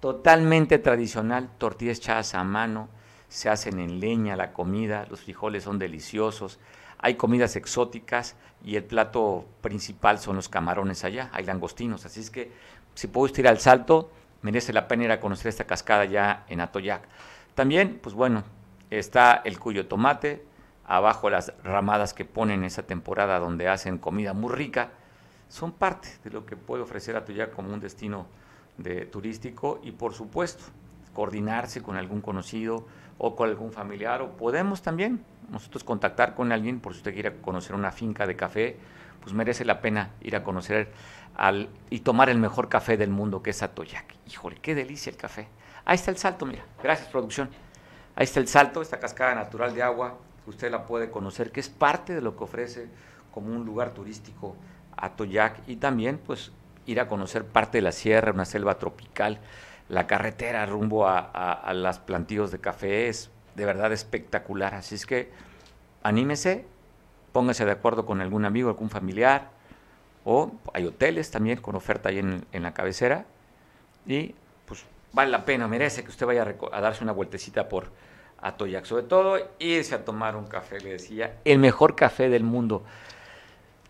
[0.00, 2.88] totalmente tradicional, tortillas echadas a mano,
[3.32, 6.58] se hacen en leña la comida, los frijoles son deliciosos,
[6.98, 12.30] hay comidas exóticas y el plato principal son los camarones allá, hay langostinos, así es
[12.30, 12.52] que
[12.94, 14.10] si puedo ir al salto,
[14.42, 17.08] merece la pena ir a conocer esta cascada ya en Atoyac.
[17.54, 18.44] También, pues bueno,
[18.90, 20.44] está el cuyo tomate,
[20.84, 24.90] abajo las ramadas que ponen en esa temporada donde hacen comida muy rica,
[25.48, 28.26] son parte de lo que puede ofrecer Atoyac como un destino
[28.76, 30.64] de, turístico y por supuesto
[31.14, 32.86] coordinarse con algún conocido,
[33.18, 37.36] o con algún familiar, o podemos también nosotros contactar con alguien por si usted quiere
[37.40, 38.76] conocer una finca de café,
[39.20, 40.90] pues merece la pena ir a conocer
[41.36, 44.14] al, y tomar el mejor café del mundo que es Atoyac.
[44.28, 45.48] Híjole, qué delicia el café.
[45.84, 46.64] Ahí está el salto, mira.
[46.82, 47.50] Gracias, producción.
[48.14, 51.68] Ahí está el salto, esta cascada natural de agua, usted la puede conocer, que es
[51.68, 52.88] parte de lo que ofrece
[53.32, 54.56] como un lugar turístico
[54.96, 56.52] Atoyac y también pues
[56.84, 59.40] ir a conocer parte de la sierra, una selva tropical
[59.92, 64.74] la carretera rumbo a, a, las plantíos de café es de verdad espectacular.
[64.74, 65.30] Así es que
[66.02, 66.64] anímese,
[67.32, 69.50] póngase de acuerdo con algún amigo, algún familiar,
[70.24, 73.26] o hay hoteles también con oferta ahí en, la cabecera,
[74.06, 77.90] y pues vale la pena, merece que usted vaya a, darse una vueltecita por
[78.40, 82.82] Atoyac, sobre todo irse a tomar un café, le decía, el mejor café del mundo.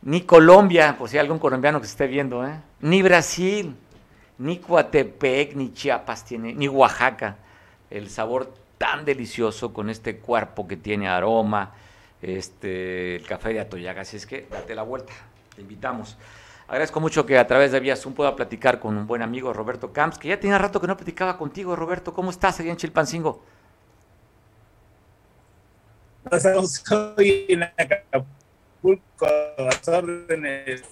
[0.03, 2.61] Ni Colombia, por si hay algún colombiano que esté viendo, ¿eh?
[2.81, 3.77] ni Brasil,
[4.39, 7.37] ni Coatepec, ni Chiapas tiene, ni Oaxaca,
[7.91, 11.73] el sabor tan delicioso con este cuerpo que tiene aroma,
[12.21, 14.03] este, el café de Atoyaga.
[14.03, 15.13] Así es que date la vuelta,
[15.55, 16.17] te invitamos.
[16.69, 20.19] Agradezco mucho que a través de Vía pueda platicar con un buen amigo, Roberto Camps,
[20.19, 22.15] que ya tenía rato que no platicaba contigo, Roberto.
[22.15, 23.43] ¿Cómo estás allá en Chilpancingo?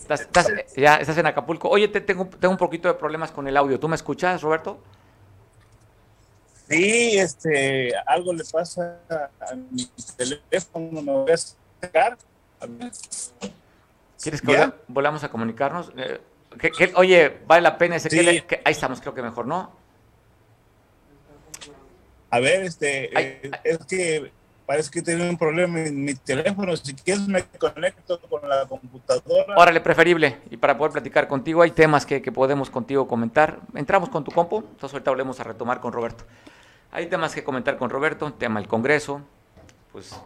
[0.09, 1.69] Estás, ya estás en Acapulco.
[1.69, 3.81] Oye, te, tengo, tengo un poquito de problemas con el audio.
[3.81, 4.79] ¿Tú me escuchas, Roberto?
[6.69, 12.17] Sí, este, algo le pasa a mi teléfono, me voy a sacar.
[14.23, 15.93] ¿Quieres que volvamos a comunicarnos?
[15.97, 16.21] Eh,
[16.95, 19.73] oye, vale la pena ese que, ahí estamos, creo que mejor, ¿no?
[22.31, 24.31] A ver, este, eh, es que
[24.71, 26.77] parece que tiene un problema en mi teléfono.
[26.77, 29.57] Si quieres me conecto con la computadora.
[29.57, 30.39] Órale, preferible.
[30.49, 33.59] Y para poder platicar contigo, hay temas que, que podemos contigo comentar.
[33.75, 36.23] Entramos con tu compu, entonces ahorita volvemos a retomar con Roberto.
[36.93, 39.23] Hay temas que comentar con Roberto, tema del Congreso,
[39.91, 40.17] pues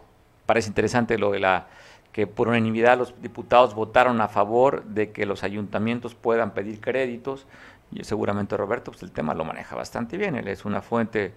[0.45, 1.65] parece interesante lo de la
[2.11, 7.47] que por unanimidad los diputados votaron a favor de que los ayuntamientos puedan pedir créditos
[7.91, 11.33] y seguramente Roberto pues el tema lo maneja bastante bien, él es una fuente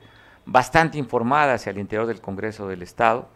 [0.49, 3.29] bastante informada hacia el interior del Congreso del Estado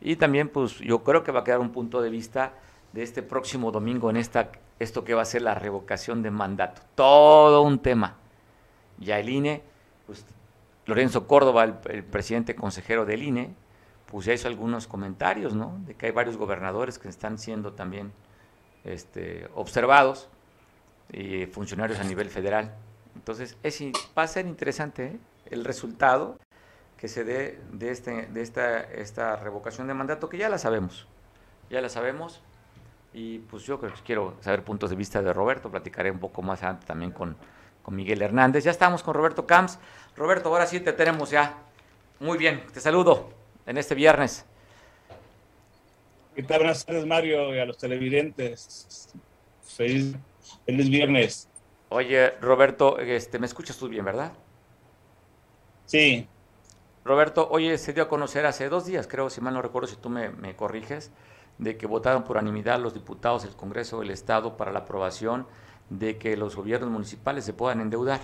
[0.00, 2.52] y también pues yo creo que va a quedar un punto de vista
[2.92, 6.80] de este próximo domingo en esta esto que va a ser la revocación de mandato,
[6.94, 8.16] todo un tema.
[8.98, 9.62] Ya el INE
[10.06, 10.24] pues
[10.86, 13.52] Lorenzo Córdoba, el, presidente consejero del INE,
[14.06, 15.76] pues ya hizo algunos comentarios, ¿no?
[15.86, 18.12] De que hay varios gobernadores que están siendo también
[18.84, 20.28] este, observados
[21.12, 22.74] y funcionarios a nivel federal.
[23.16, 23.82] Entonces, es,
[24.16, 25.18] va a ser interesante ¿eh?
[25.50, 26.38] el resultado
[27.00, 31.06] que se dé de, este, de esta, esta revocación de mandato, que ya la sabemos,
[31.70, 32.42] ya la sabemos,
[33.14, 36.86] y pues yo quiero saber puntos de vista de Roberto, platicaré un poco más adelante
[36.86, 37.36] también con,
[37.82, 38.64] con Miguel Hernández.
[38.64, 39.78] Ya estamos con Roberto Camps.
[40.14, 41.58] Roberto, ahora sí te tenemos ya.
[42.20, 43.30] Muy bien, te saludo
[43.66, 44.44] en este viernes.
[46.34, 46.58] ¿Qué tal?
[46.58, 49.12] Buenas tardes, Mario, y a los televidentes.
[49.62, 50.14] Feliz,
[50.66, 51.48] feliz viernes.
[51.88, 54.32] Oye, Roberto, este, me escuchas tú bien, ¿verdad?
[55.86, 56.28] Sí.
[57.10, 59.96] Roberto, oye, se dio a conocer hace dos días, creo, si mal no recuerdo, si
[59.96, 61.10] tú me, corriges,
[61.58, 65.44] de que votaron por unanimidad los diputados del Congreso del Estado para la aprobación
[65.88, 68.20] de que los gobiernos municipales se puedan endeudar.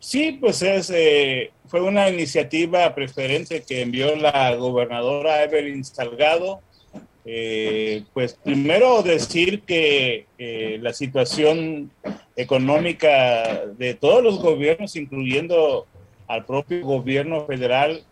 [0.00, 6.62] Sí, pues es, eh, fue una iniciativa preferente que envió la gobernadora Evelyn Salgado.
[7.24, 11.92] Eh, pues primero decir que eh, la situación
[12.34, 15.86] económica de todos los gobiernos, incluyendo
[16.30, 18.04] al propio gobierno federal,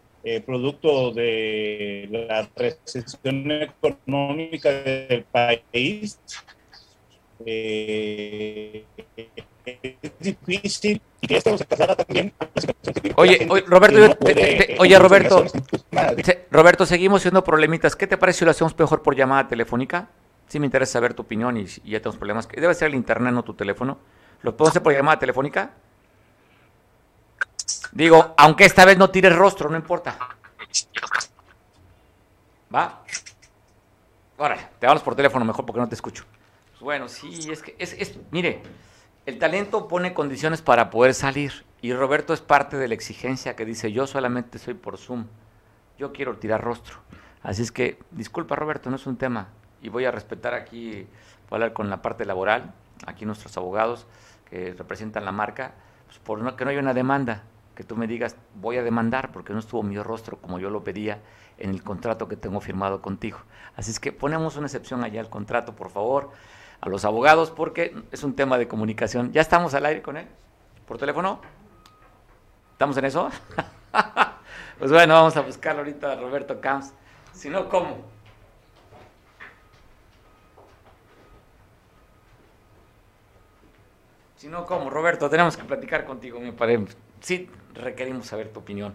[0.44, 6.20] producto de la recesión económica del país,
[7.46, 8.84] es
[10.18, 11.00] difícil
[13.16, 14.18] Oye, Roberto,
[14.78, 15.44] oye, Roberto,
[16.50, 17.96] Roberto, seguimos siendo problemitas.
[17.96, 20.08] ¿Qué te parece si lo hacemos mejor por llamada telefónica?
[20.46, 22.48] Sí me interesa saber tu opinión y, ya tenemos problemas.
[22.48, 23.98] Debe ser el internet, no tu teléfono.
[24.42, 25.72] ¿Lo podemos hacer por llamada telefónica?
[27.92, 30.16] Digo, aunque esta vez no tires rostro, no importa.
[32.74, 33.02] ¿Va?
[34.36, 36.24] Ahora, te vamos por teléfono mejor porque no te escucho.
[36.70, 38.62] Pues bueno, sí, es que, es, es, mire,
[39.26, 43.64] el talento pone condiciones para poder salir y Roberto es parte de la exigencia que
[43.64, 45.26] dice yo solamente soy por Zoom,
[45.98, 46.98] yo quiero tirar rostro.
[47.42, 49.48] Así es que, disculpa Roberto, no es un tema
[49.82, 51.06] y voy a respetar aquí,
[51.48, 52.74] voy a hablar con la parte laboral,
[53.06, 54.06] aquí nuestros abogados
[54.48, 55.74] que representan la marca,
[56.06, 57.42] pues por no, que no haya una demanda,
[57.78, 60.82] que tú me digas voy a demandar porque no estuvo mi rostro como yo lo
[60.82, 61.20] pedía
[61.58, 63.38] en el contrato que tengo firmado contigo.
[63.76, 66.32] Así es que ponemos una excepción allá al contrato, por favor
[66.80, 69.30] a los abogados porque es un tema de comunicación.
[69.30, 70.26] ¿Ya estamos al aire con él?
[70.88, 71.40] ¿Por teléfono?
[72.72, 73.30] ¿Estamos en eso?
[74.80, 76.92] pues bueno, vamos a buscarlo ahorita a Roberto Camps.
[77.32, 77.98] Si no, ¿cómo?
[84.34, 84.90] Si no, ¿cómo?
[84.90, 87.07] Roberto, tenemos que platicar contigo, me parece.
[87.20, 88.94] Sí, requerimos saber tu opinión.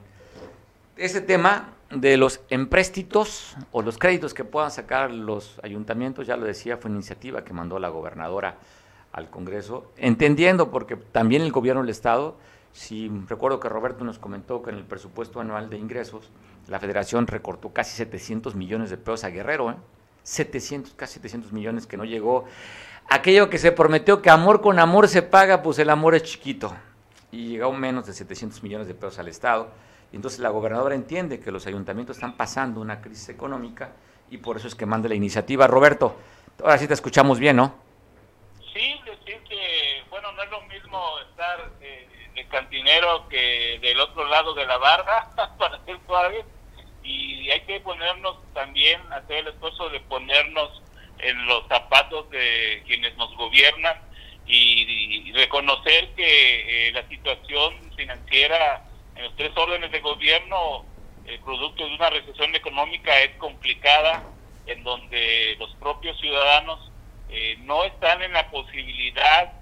[0.96, 6.46] Ese tema de los empréstitos o los créditos que puedan sacar los ayuntamientos, ya lo
[6.46, 8.58] decía, fue iniciativa que mandó la gobernadora
[9.12, 12.36] al Congreso, entendiendo porque también el gobierno del Estado,
[12.72, 16.32] si recuerdo que Roberto nos comentó que en el presupuesto anual de ingresos,
[16.68, 19.76] la federación recortó casi 700 millones de pesos a Guerrero, ¿eh?
[20.24, 22.46] 700, casi 700 millones que no llegó.
[23.10, 26.74] Aquello que se prometió que amor con amor se paga, pues el amor es chiquito.
[27.34, 29.72] Y llegó menos de 700 millones de pesos al Estado
[30.13, 33.93] entonces la gobernadora entiende que los ayuntamientos están pasando una crisis económica
[34.30, 35.67] y por eso es que manda la iniciativa.
[35.67, 36.15] Roberto,
[36.62, 37.76] ahora sí te escuchamos bien, ¿no?
[38.74, 44.26] Sí, decir que, bueno, no es lo mismo estar eh, de cantinero que del otro
[44.28, 46.46] lado de la barra, para ser suave,
[47.04, 50.82] y hay que ponernos también, hacer el esfuerzo de ponernos
[51.17, 53.98] en los zapatos de quienes nos gobiernan
[54.46, 60.86] y, reconocer que eh, la situación financiera en los tres órdenes de gobierno,
[61.26, 64.24] el producto de una recesión económica es complicada,
[64.68, 66.92] en donde los propios ciudadanos
[67.30, 69.54] eh, no están en la posibilidad,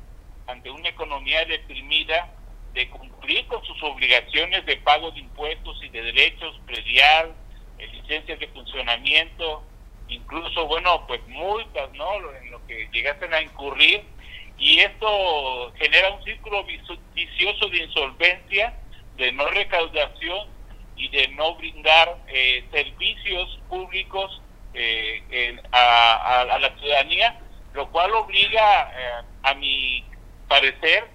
[0.48, 2.30] ante una economía deprimida,
[2.74, 7.34] de cumplir con sus obligaciones de pago de impuestos y de derechos, predial,
[7.78, 9.64] eh, licencias de funcionamiento,
[10.08, 12.16] incluso, bueno, pues multas, ¿no?
[12.36, 14.04] En lo que llegasen a incurrir.
[14.62, 16.64] Y esto genera un círculo
[17.14, 18.74] vicioso de insolvencia,
[19.18, 20.48] de no recaudación
[20.96, 24.42] y de no brindar eh, servicios públicos
[24.74, 27.40] eh, a, a, la ciudadanía,
[27.74, 30.06] lo cual obliga, a mi
[30.48, 31.08] parecer,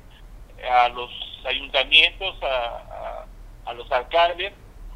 [0.68, 1.10] a los
[1.46, 3.26] ayuntamientos, a,
[3.64, 4.52] a, los alcaldes,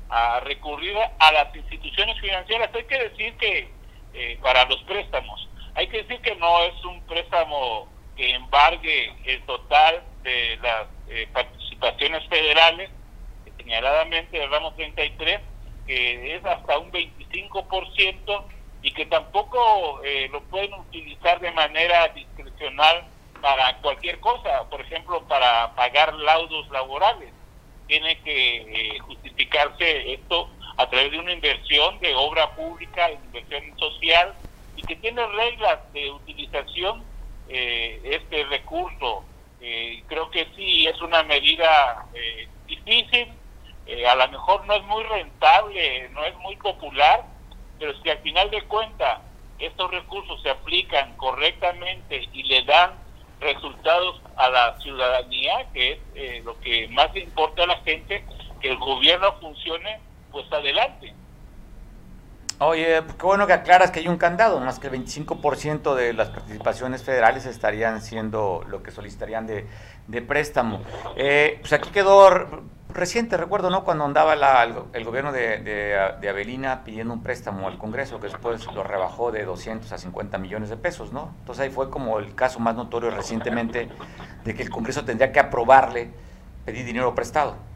[0.08, 2.70] a recurrir a las instituciones financieras.
[2.74, 3.70] Hay que decir que
[4.14, 9.42] eh, para los préstamos, hay que decir que no es un préstamo que embargue el
[9.42, 12.90] total de las eh, participaciones federales,
[13.56, 15.40] señaladamente el ramo 33,
[15.86, 18.44] que es hasta un 25%
[18.82, 23.04] y que tampoco eh, lo pueden utilizar de manera discrecional
[23.40, 27.32] para cualquier cosa, por ejemplo, para pagar laudos laborales.
[27.86, 34.34] Tiene que eh, justificarse esto a través de una inversión de obra pública, inversión social,
[34.76, 37.04] y que tiene reglas de utilización
[37.50, 39.24] eh, este recurso.
[39.60, 42.06] Eh, creo que sí, es una medida
[42.66, 43.28] difícil,
[44.08, 47.24] a lo mejor no es muy rentable, no es muy popular,
[47.78, 49.20] pero si al final de cuentas
[49.58, 52.92] estos recursos se aplican correctamente y le dan
[53.40, 58.24] resultados a la ciudadanía, que es eh, lo que más le importa a la gente,
[58.60, 61.14] que el gobierno funcione, pues adelante.
[62.62, 66.28] Oye, qué bueno que aclaras que hay un candado, más que el 25% de las
[66.28, 69.66] participaciones federales estarían siendo lo que solicitarían de,
[70.08, 70.82] de préstamo.
[71.16, 72.28] Eh, pues aquí quedó
[72.92, 73.82] reciente, recuerdo, ¿no?
[73.82, 74.34] Cuando andaba
[74.92, 75.60] el, gobierno de,
[76.20, 80.36] de, Avelina pidiendo un préstamo al Congreso, que después lo rebajó de 200 a 50
[80.36, 81.32] millones de pesos, ¿no?
[81.38, 83.88] Entonces ahí fue como el caso más notorio recientemente
[84.44, 86.10] de que el Congreso tendría que aprobarle
[86.66, 87.69] pedir dinero prestado.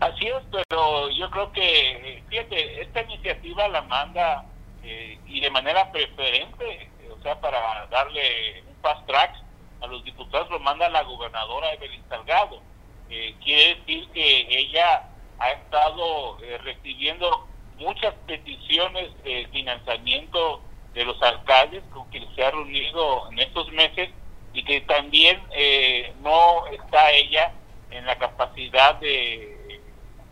[0.00, 4.44] Así es, pero yo creo que, fíjate, esta iniciativa la manda
[4.82, 9.34] eh, y de manera preferente, o sea, para darle un fast track
[9.80, 12.60] a los diputados, lo manda la gobernadora Evelyn Salgado.
[13.08, 17.46] Eh, quiere decir que ella ha estado eh, recibiendo
[17.78, 20.62] muchas peticiones de financiamiento
[20.94, 24.10] de los alcaldes con quienes se ha reunido en estos meses
[24.52, 27.52] y que también eh, no está ella
[27.90, 29.55] en la capacidad de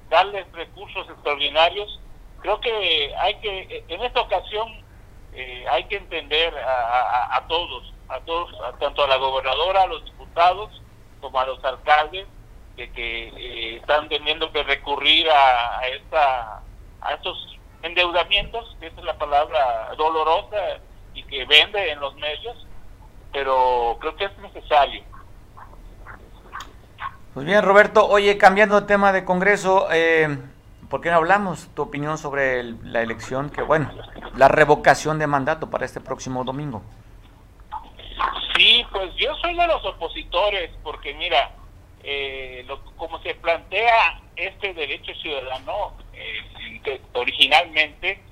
[0.09, 2.01] darles recursos extraordinarios.
[2.40, 4.85] Creo que hay que, en esta ocasión,
[5.71, 10.83] hay que entender a, a, todos, a todos, tanto a la gobernadora, a los diputados,
[11.21, 12.27] como a los alcaldes,
[12.77, 16.62] que, que eh, están teniendo que recurrir a, a, esta,
[17.01, 20.81] a estos endeudamientos, que esa es la palabra dolorosa
[21.14, 22.67] y que vende en los medios,
[23.33, 25.03] pero creo que es necesario.
[27.35, 30.38] Pues bien, Roberto, oye, cambiando de tema de Congreso, eh,
[30.88, 33.90] ¿por qué no hablamos tu opinión sobre la elección, que bueno,
[34.37, 36.83] la revocación de mandato para este próximo domingo?
[38.57, 41.51] Sí, pues yo soy de los opositores, porque mira,
[42.05, 48.23] eh, lo, como se plantea este derecho ciudadano eh, originalmente,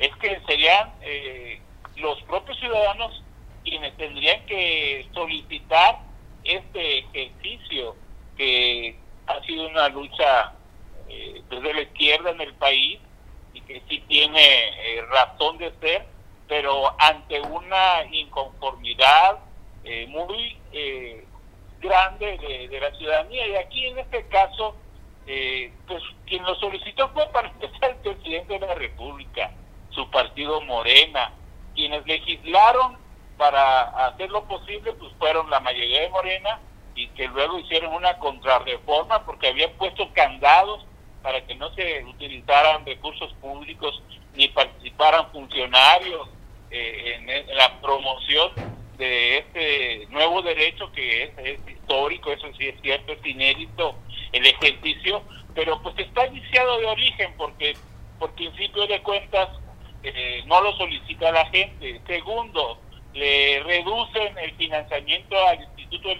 [0.00, 1.60] es que serían eh,
[1.94, 3.22] los propios ciudadanos
[3.62, 6.00] quienes tendrían que solicitar
[6.42, 7.94] este ejercicio
[8.38, 8.96] que
[9.26, 10.54] ha sido una lucha
[11.08, 13.00] eh, desde la izquierda en el país
[13.52, 16.06] y que sí tiene eh, razón de ser,
[16.46, 19.40] pero ante una inconformidad
[20.08, 20.58] muy
[21.80, 23.46] grande de, la ciudadanía.
[23.46, 24.76] Y aquí en este caso,
[25.26, 29.50] eh, pues quien lo solicitó fue para empezar el presidente de la República,
[29.90, 31.32] su partido Morena.
[31.74, 32.98] Quienes legislaron
[33.36, 36.60] para hacer lo posible, pues fueron la mayoría de Morena
[36.98, 40.84] y que luego hicieron una contrarreforma porque habían puesto candados
[41.22, 44.02] para que no se utilizaran recursos públicos
[44.34, 46.28] ni participaran funcionarios
[46.72, 48.50] eh, en, la promoción
[48.96, 53.94] de este nuevo derecho que es, histórico, eso sí es cierto, es inédito
[54.32, 55.22] el ejercicio,
[55.54, 57.76] pero pues está iniciado de origen porque
[58.18, 59.50] por principio de cuentas
[60.02, 62.00] eh, no lo solicita la gente.
[62.08, 62.80] Segundo,
[63.14, 66.14] le reducen el financiamiento al Instituto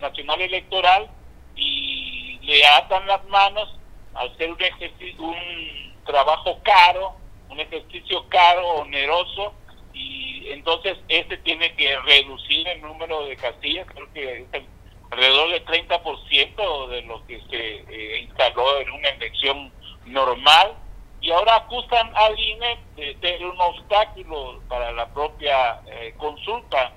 [0.00, 1.08] Nacional Electoral
[1.56, 3.78] y le atan las manos
[4.14, 7.16] al ser un ejercicio, un trabajo caro,
[7.48, 9.54] un ejercicio caro, oneroso,
[9.92, 14.62] y entonces este tiene que reducir el número de casillas, creo que es
[15.10, 19.72] alrededor del 30% de lo que se eh, instaló en una elección
[20.06, 20.74] normal
[21.20, 26.92] y ahora acusan al INE de ser un obstáculo para la propia eh, consulta.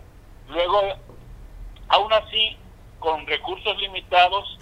[0.50, 0.82] Luego,
[1.90, 2.58] aún así,
[3.00, 4.58] con recursos limitados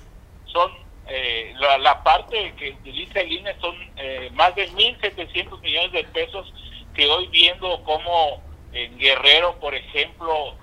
[0.45, 0.71] son
[1.07, 6.51] eh, la, parte que utiliza el INE son eh, más de 1.700 millones de pesos
[6.95, 8.41] que hoy viendo como
[8.73, 10.55] en Guerrero, por ejemplo,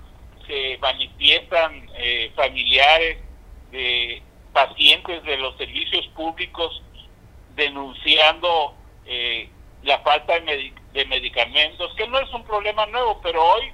[0.45, 3.19] se manifiestan eh, familiares
[3.71, 6.81] de pacientes de los servicios públicos
[7.55, 8.75] denunciando
[9.83, 13.71] la falta de, de, medicamentos, que no es un problema nuevo, pero hoy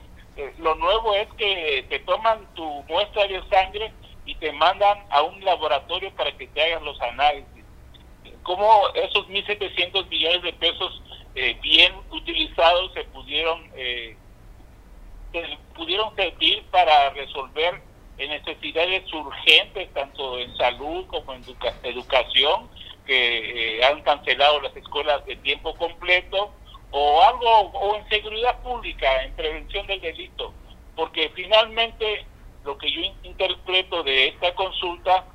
[0.60, 3.92] lo nuevo es que te toman tu muestra de sangre
[4.26, 7.64] y te mandan a un laboratorio para que te hagan los análisis.
[8.44, 11.02] ¿Cómo esos 1.700 millones de pesos
[11.36, 14.16] eh, bien utilizados se pudieron, eh,
[15.76, 17.82] pudieron servir para resolver
[18.18, 21.44] necesidades urgentes, tanto en salud como en
[21.84, 22.70] educación,
[23.06, 26.52] que eh, han cancelado las escuelas de tiempo completo,
[26.92, 30.54] o algo, o en seguridad pública, en prevención del delito,
[30.96, 32.26] porque finalmente
[32.64, 35.26] lo que yo interpreto de esta consulta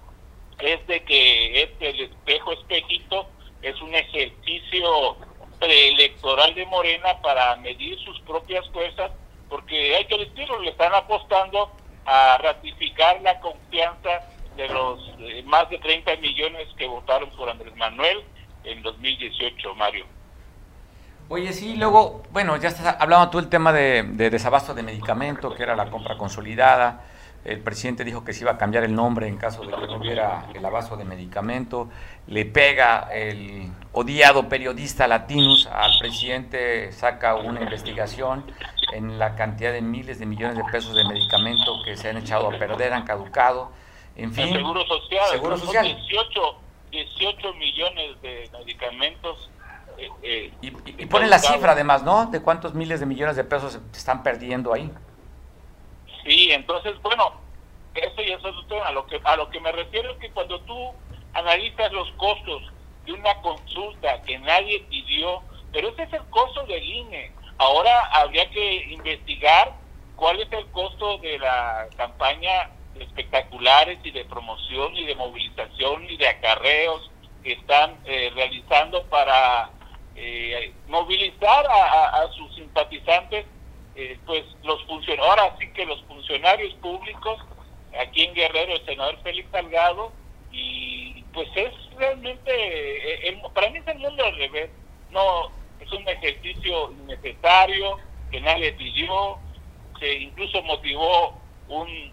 [0.59, 3.27] es de que este, el espejo espejito
[3.63, 5.17] es un ejercicio
[5.59, 9.11] preelectoral de Morena para medir sus propias fuerzas,
[9.49, 11.71] porque hay que decirlo, le están apostando
[12.05, 17.75] a ratificar la confianza de los eh, más de 30 millones que votaron por Andrés
[17.77, 18.23] Manuel
[18.65, 20.07] en 2018, Mario.
[21.29, 25.55] Oye, sí, luego, bueno, ya estás hablando tú el tema de, de desabasto de medicamento,
[25.55, 27.03] que era la compra consolidada.
[27.45, 29.97] El presidente dijo que se iba a cambiar el nombre en caso de que no
[29.97, 31.91] hubiera el abasto de medicamento.
[32.27, 38.51] Le pega el odiado periodista Latinus al presidente, saca una investigación
[38.95, 42.49] en la cantidad de miles de millones de pesos de medicamento que se han echado
[42.49, 43.71] a perder, han caducado.
[44.17, 45.85] En fin, el Seguro Social, seguro social.
[45.85, 46.59] 18,
[46.93, 49.51] 18 millones de medicamentos.
[50.23, 50.69] Eh, y,
[51.03, 52.27] y, ponen la cifra además, ¿no?
[52.27, 54.91] De cuántos miles de millones de pesos se están perdiendo ahí.
[56.25, 57.33] Sí, entonces, bueno,
[57.95, 60.61] eso y eso es A lo que, a lo que me refiero es que cuando
[60.63, 60.93] tú
[61.33, 62.63] analizas los costos
[63.07, 65.43] de una consulta que nadie pidió,
[65.73, 67.33] pero ese es el costo del INE.
[67.59, 69.73] Ahora habría que investigar
[70.17, 76.05] cuál es el costo de la campaña de espectaculares y de promoción y de movilización
[76.09, 77.11] y de acarreos
[77.43, 79.71] que están eh, realizando para
[80.17, 83.47] eh, movilizar a, sus simpatizantes
[83.97, 87.41] eh, pues los funcionarios, ahora sí que los funcionarios públicos,
[88.01, 90.13] aquí en Guerrero, el senador Félix Salgado,
[90.51, 94.71] y pues es realmente, eh, para mí es el mundo al revés,
[95.11, 95.51] no,
[95.81, 97.99] es un ejercicio innecesario,
[98.31, 99.39] que nadie pidió,
[100.01, 102.13] se incluso motivó un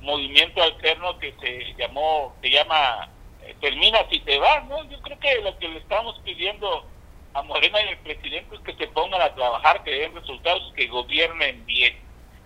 [0.00, 3.08] movimiento alterno que se llamó, se llama
[3.42, 4.82] eh, Termina si te vas, ¿no?
[4.88, 6.86] Yo creo que lo que le estamos pidiendo
[7.34, 10.86] a Morena y al presidente es que se pongan a trabajar, que den resultados, que
[10.88, 11.96] gobiernen bien.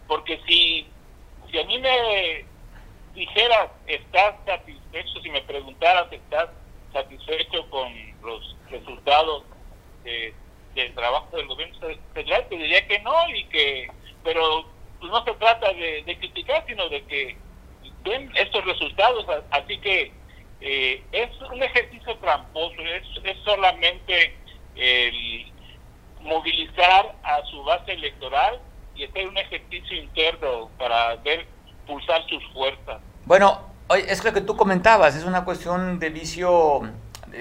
[0.07, 0.87] Porque si,
[1.51, 2.45] si a mí me
[3.15, 5.21] dijeras, ¿estás satisfecho?
[5.23, 6.51] Si me preguntaras, ¿estás
[6.93, 9.45] satisfecho con los resultados
[10.05, 11.79] del trabajo del gobierno
[12.13, 12.47] federal?
[12.49, 13.89] Te diría que no, y que
[14.25, 14.65] pero
[14.99, 17.37] pues, no se trata de, criticar, sino de que
[18.03, 19.27] ven estos resultados.
[19.51, 20.13] Así que
[20.61, 24.35] eh, es un ejercicio tramposo, es, es solamente
[24.77, 25.53] el
[26.21, 28.61] movilizar a su base electoral
[28.97, 31.47] y hacer un ejercicio interno para ver
[31.87, 33.01] pulsar sus fuerzas.
[33.25, 33.61] Bueno,
[33.95, 36.83] es lo que tú comentabas, es una cuestión de vicio,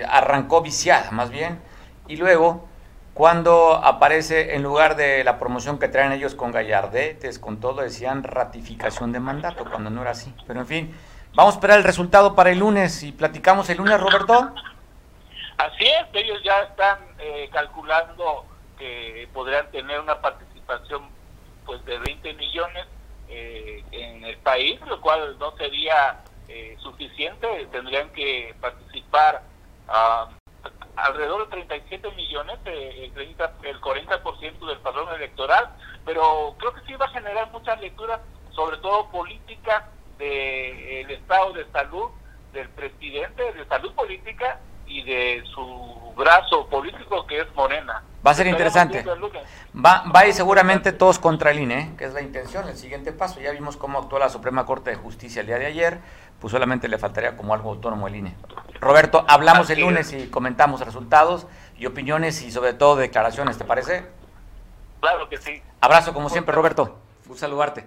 [0.07, 1.61] arrancó viciada más bien,
[2.07, 2.67] y luego
[3.13, 8.23] cuando aparece en lugar de la promoción que traen ellos con gallardetes, con todo, decían
[8.23, 10.33] ratificación de mandato, cuando no era así.
[10.47, 10.95] Pero en fin,
[11.35, 14.53] vamos a esperar el resultado para el lunes y platicamos el lunes, Roberto.
[15.57, 18.45] Así es, ellos ya están eh, calculando
[18.77, 21.09] que podrían tener una participación
[21.65, 22.85] pues de 20 millones
[23.29, 29.43] eh, en el país, lo cual no sería eh, suficiente, tendrían que participar
[29.87, 30.29] uh,
[30.95, 35.69] alrededor de 37 millones, el, 30, el 40% del padrón electoral,
[36.05, 38.19] pero creo que sí va a generar muchas lecturas,
[38.51, 39.83] sobre todo políticas
[40.17, 42.11] del estado de salud
[42.51, 48.03] del presidente, de salud política y de su brazo político que es Morena.
[48.25, 49.03] Va a ser interesante.
[49.75, 53.11] Va, va a ir seguramente todos contra el INE, que es la intención, el siguiente
[53.11, 53.41] paso.
[53.41, 55.99] Ya vimos cómo actuó la Suprema Corte de Justicia el día de ayer,
[56.39, 58.35] pues solamente le faltaría como algo autónomo el INE.
[58.79, 64.05] Roberto, hablamos el lunes y comentamos resultados y opiniones y sobre todo declaraciones, ¿te parece?
[64.99, 65.61] Claro que sí.
[65.81, 66.97] Abrazo como siempre, Roberto.
[67.27, 67.85] Un saludarte.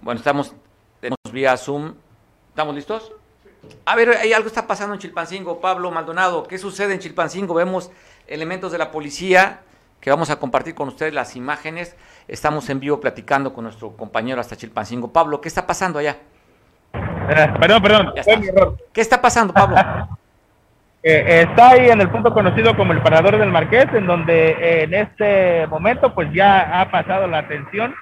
[0.00, 0.54] Bueno, estamos,
[1.00, 1.94] tenemos vía Zoom.
[2.50, 3.12] ¿Estamos listos?
[3.84, 6.44] A ver, hay algo está pasando en Chilpancingo, Pablo Maldonado.
[6.44, 7.54] ¿Qué sucede en Chilpancingo?
[7.54, 7.90] Vemos
[8.26, 9.60] elementos de la policía
[10.00, 11.96] que vamos a compartir con ustedes las imágenes.
[12.26, 15.12] Estamos en vivo platicando con nuestro compañero hasta Chilpancingo.
[15.12, 16.18] Pablo, ¿qué está pasando allá?
[16.94, 18.76] Eh, perdón, perdón, fue mi error.
[18.92, 19.76] ¿Qué está pasando, Pablo?
[21.04, 24.84] Eh, está ahí en el punto conocido como el Parador del Marqués, en donde eh,
[24.84, 27.92] en este momento pues ya ha pasado la atención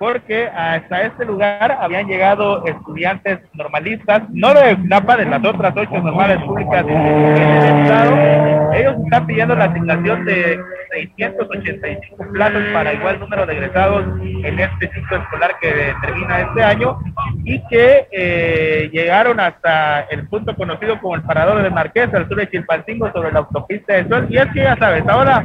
[0.00, 6.00] porque hasta este lugar habían llegado estudiantes normalistas, no de FNAPA, de las otras ocho
[6.00, 8.72] normales públicas en el estado.
[8.72, 10.58] Ellos están pidiendo la asignación de
[10.92, 16.98] 685 plazas para igual número de egresados en este ciclo escolar que termina este año
[17.44, 22.38] y que eh, llegaron hasta el punto conocido como el Parador del Marqués, al sur
[22.38, 24.28] de Chilpancingo, sobre la autopista de Sol.
[24.30, 25.42] Y es que ya sabes, ahora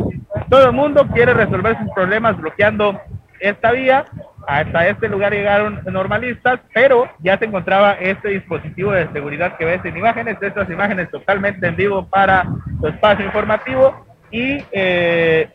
[0.49, 2.97] todo el mundo quiere resolver sus problemas bloqueando
[3.41, 4.06] esta vía
[4.47, 9.83] hasta este lugar llegaron normalistas, pero ya se encontraba este dispositivo de seguridad que ves
[9.85, 12.45] en imágenes, estas imágenes totalmente en vivo para
[12.79, 15.49] su espacio informativo y eh,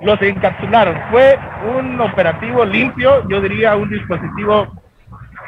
[0.00, 0.96] los encapsularon.
[1.10, 1.38] Fue
[1.76, 4.82] un operativo limpio, yo diría un dispositivo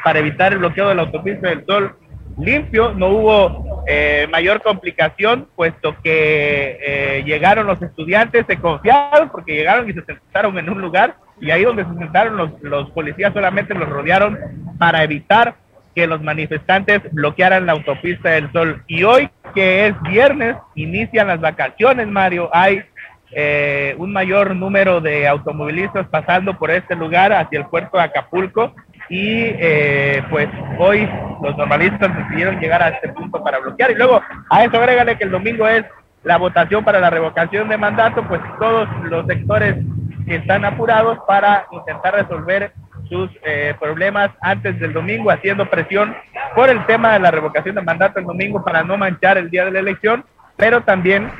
[0.03, 1.95] para evitar el bloqueo de la autopista del Sol
[2.37, 9.55] limpio, no hubo eh, mayor complicación, puesto que eh, llegaron los estudiantes, se confiaron porque
[9.55, 13.33] llegaron y se sentaron en un lugar y ahí donde se sentaron los, los policías
[13.33, 14.37] solamente los rodearon
[14.77, 15.55] para evitar
[15.97, 18.83] que los manifestantes bloquearan la autopista del Sol.
[18.85, 22.51] Y hoy, que es viernes, inician las vacaciones, Mario.
[22.53, 22.83] Hay
[23.31, 28.75] eh, un mayor número de automovilistas pasando por este lugar hacia el puerto de Acapulco.
[29.09, 31.09] Y eh, pues hoy
[31.41, 33.91] los normalistas decidieron llegar a este punto para bloquear.
[33.91, 35.85] Y luego a eso agrégale que el domingo es
[36.23, 39.77] la votación para la revocación de mandato, pues todos los sectores
[40.25, 42.73] que están apurados para intentar resolver
[43.07, 46.15] sus eh, problemas antes del domingo, haciendo presión
[46.53, 49.63] por el tema de la revocación de mandato el domingo para no manchar el día
[49.63, 50.25] de la elección,
[50.57, 51.31] pero también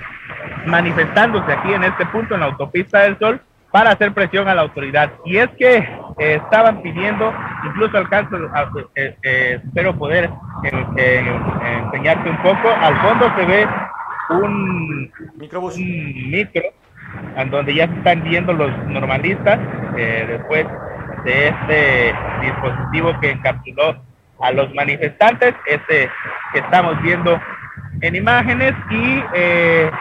[0.65, 3.41] manifestándose aquí en este punto en la autopista del Sol
[3.71, 5.11] para hacer presión a la autoridad.
[5.25, 7.33] Y es que eh, estaban pidiendo,
[7.65, 8.37] incluso alcanzo,
[8.95, 10.29] eh, espero poder
[10.63, 13.67] enseñarte un poco, al fondo se ve
[14.29, 16.61] un, un micro
[17.35, 19.59] en donde ya se están viendo los normalistas
[19.97, 20.65] eh, después
[21.23, 24.01] de este dispositivo que encapsuló
[24.39, 26.09] a los manifestantes, este
[26.53, 27.39] que estamos viendo
[28.01, 28.73] en imágenes.
[28.89, 29.91] Y eh,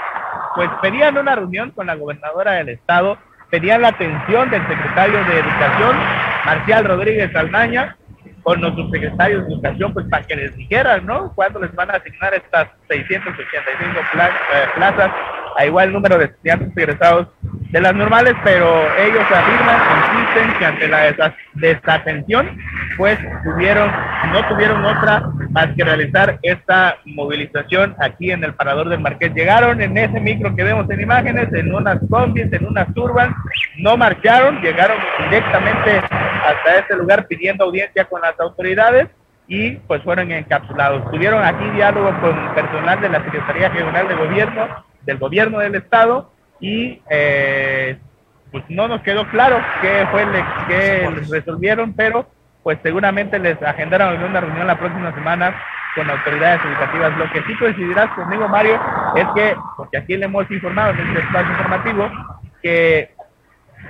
[0.55, 3.19] pues pedían una reunión con la gobernadora del estado,
[3.51, 5.97] pedían la atención del secretario de Educación,
[6.45, 7.97] Marcial Rodríguez Aldaña,
[8.43, 11.33] con los subsecretarios de Educación, pues para que les dijeran, ¿no?
[11.35, 15.11] Cuándo les van a asignar estas 685 eh, plazas
[15.57, 18.69] a igual número de estudiantes egresados de las normales, pero
[18.99, 22.57] ellos afirman, insisten que ante la desatención,
[22.97, 23.91] pues tuvieron,
[24.33, 29.33] no tuvieron otra más que realizar esta movilización aquí en el Parador del Marqués.
[29.33, 33.31] Llegaron en ese micro que vemos en imágenes, en unas combis, en unas turbas,
[33.79, 34.99] no marcharon, llegaron
[35.31, 39.09] directamente hasta este lugar pidiendo audiencia con las autoridades
[39.49, 41.11] y pues fueron encapsulados.
[41.11, 46.31] Tuvieron aquí diálogo con personal de la Secretaría General de Gobierno, del Gobierno del Estado,
[46.61, 47.97] y eh,
[48.53, 52.27] pues no nos quedó claro qué fue le, qué resolvieron, pero
[52.67, 55.55] pues seguramente les agendaron una reunión la próxima semana
[55.95, 57.17] con autoridades educativas.
[57.17, 58.77] Lo que sí coincidirás conmigo, Mario,
[59.15, 62.11] es que, porque aquí le hemos informado en este espacio informativo,
[62.61, 63.15] que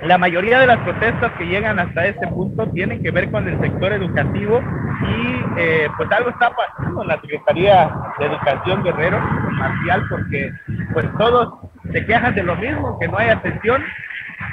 [0.03, 3.59] la mayoría de las protestas que llegan hasta este punto tienen que ver con el
[3.59, 9.19] sector educativo y eh, pues algo está pasando en la Secretaría de Educación Guerrero,
[9.53, 10.51] Marcial, porque
[10.93, 11.51] pues todos
[11.91, 13.83] se quejan de lo mismo, que no hay atención,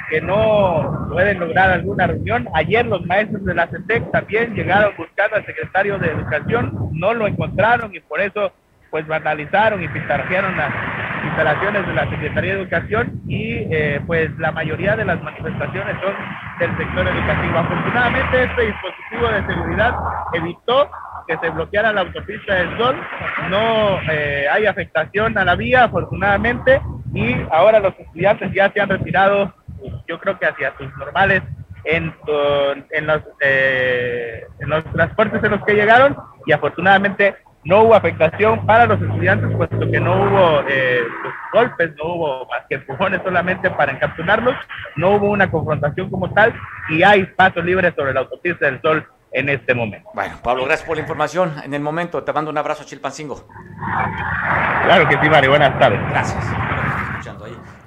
[0.09, 2.47] que no pueden lograr alguna reunión.
[2.53, 7.27] Ayer los maestros de la CETEC también llegaron buscando al secretario de Educación, no lo
[7.27, 8.51] encontraron y por eso
[8.91, 10.71] pues vandalizaron y pintarjearon las
[11.25, 16.13] instalaciones de la Secretaría de Educación y eh, pues la mayoría de las manifestaciones son
[16.59, 17.57] del sector educativo.
[17.57, 19.95] Afortunadamente este dispositivo de seguridad
[20.33, 20.89] evitó
[21.27, 22.95] que se bloqueara la autopista del Sol,
[23.49, 26.79] no eh, hay afectación a la vía afortunadamente
[27.13, 29.53] y ahora los estudiantes ya se han retirado,
[30.07, 31.43] yo creo que hacia sus normales
[31.83, 32.13] en,
[32.91, 38.65] en, los, eh, en los transportes en los que llegaron y afortunadamente no hubo afectación
[38.65, 43.21] para los estudiantes, puesto que no hubo eh, pues, golpes, no hubo más que empujones
[43.23, 44.55] solamente para encapsularlos,
[44.95, 46.53] no hubo una confrontación como tal
[46.89, 50.09] y hay paso libre sobre la autopista del Sol en este momento.
[50.13, 51.55] Bueno, Pablo, gracias por la información.
[51.63, 53.47] En el momento, te mando un abrazo, Chilpancingo.
[54.85, 55.49] Claro que sí, Mario.
[55.49, 55.99] Buenas tardes.
[56.09, 56.94] Gracias.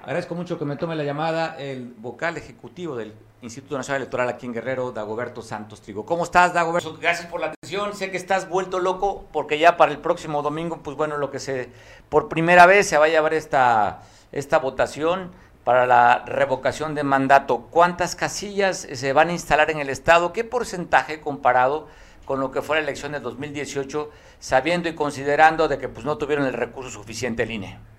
[0.08, 4.46] Agradezco mucho que me tome la llamada el vocal ejecutivo del Instituto Nacional Electoral aquí
[4.46, 6.06] en Guerrero, Dagoberto Santos Trigo.
[6.06, 6.96] ¿Cómo estás, Dagoberto?
[6.98, 7.94] Gracias por la atención.
[7.94, 11.38] Sé que estás vuelto loco porque ya para el próximo domingo, pues bueno, lo que
[11.38, 11.68] se,
[12.08, 14.00] por primera vez se va a llevar esta,
[14.32, 15.30] esta votación
[15.62, 17.68] para la revocación de mandato.
[17.70, 20.32] ¿Cuántas casillas se van a instalar en el Estado?
[20.32, 21.86] ¿Qué porcentaje comparado
[22.24, 26.16] con lo que fue la elección de 2018, sabiendo y considerando de que pues no
[26.16, 27.97] tuvieron el recurso suficiente el INE?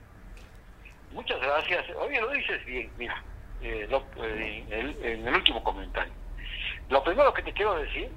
[1.11, 1.85] Muchas gracias.
[1.99, 3.23] Oye, lo dices bien, mira,
[3.61, 3.87] eh,
[4.17, 6.13] eh, en, el, último comentario.
[6.89, 8.09] Lo primero que te quiero decir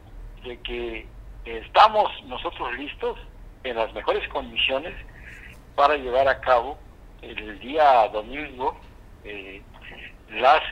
[0.45, 1.07] de que
[1.45, 3.19] estamos nosotros listos
[3.65, 4.95] en las mejores condiciones
[5.75, 6.79] para llevar a cabo
[7.23, 8.79] el día domingo
[9.25, 9.63] eh,
[10.31, 10.63] las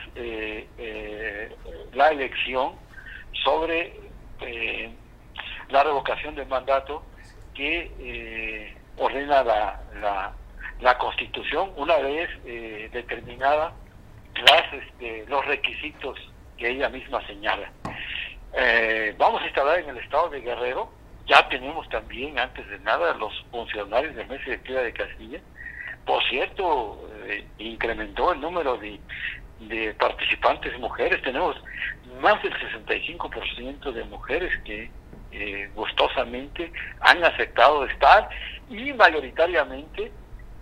[1.93, 2.75] la elección
[3.43, 3.95] sobre
[5.69, 7.03] la revocación del mandato
[7.53, 10.33] que ordena la, la,
[10.81, 13.73] la Constitución una vez eh, determinada
[14.35, 16.17] las, este, los requisitos
[16.57, 17.71] que ella misma señala.
[18.53, 20.91] Eh, vamos a instalar en el estado de Guerrero,
[21.27, 25.39] ya tenemos también, antes de nada, los funcionarios de mesa directiva de Castilla.
[26.05, 28.99] Por cierto, eh, incrementó el número de,
[29.59, 31.55] de participantes mujeres, tenemos
[32.19, 34.89] más del 65% de mujeres que
[35.75, 38.27] gustosamente han aceptado estar
[38.69, 40.11] y mayoritariamente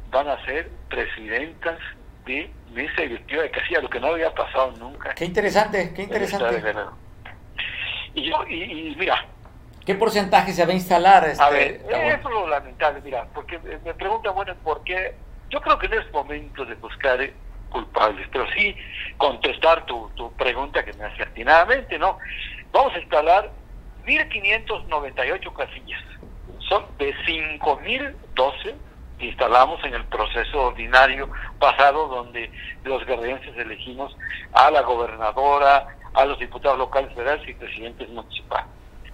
[0.10, 1.78] van a ser presidentas
[2.26, 5.14] de mesa directiva de casilla, lo que no había pasado nunca.
[5.16, 6.64] Qué interesante, qué interesante.
[8.14, 9.26] Y, yo, y, mira.
[9.86, 11.26] ¿Qué porcentaje se va a instalar?
[11.26, 15.16] Este, a ver, eso es lo lamentable, mira, porque me preguntan, bueno, ¿por qué?
[15.49, 17.20] Yo creo que no es momento de buscar
[17.72, 18.76] culpables, pero sí
[19.18, 22.18] contestar tu, tu pregunta que me hace atinadamente, ¿no?
[22.72, 23.49] Vamos a instalar
[24.05, 26.03] 1.598 casillas.
[26.68, 28.76] Son de 5.012
[29.20, 32.51] instalamos en el proceso ordinario pasado donde
[32.84, 34.15] los guerrerenses elegimos
[34.53, 38.67] a la gobernadora, a los diputados locales federales y presidentes municipales.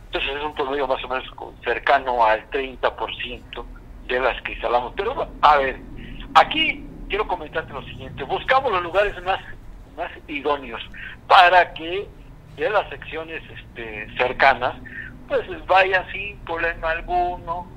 [0.05, 1.25] Entonces es un promedio más o menos
[1.63, 3.65] cercano al 30%
[4.07, 4.93] de las que instalamos.
[4.95, 5.79] Pero a ver,
[6.35, 9.39] aquí quiero comentarte lo siguiente, buscamos los lugares más,
[9.97, 10.81] más idóneos
[11.27, 12.07] para que
[12.55, 14.75] de las secciones este, cercanas
[15.27, 17.67] pues vayan sin problema alguno,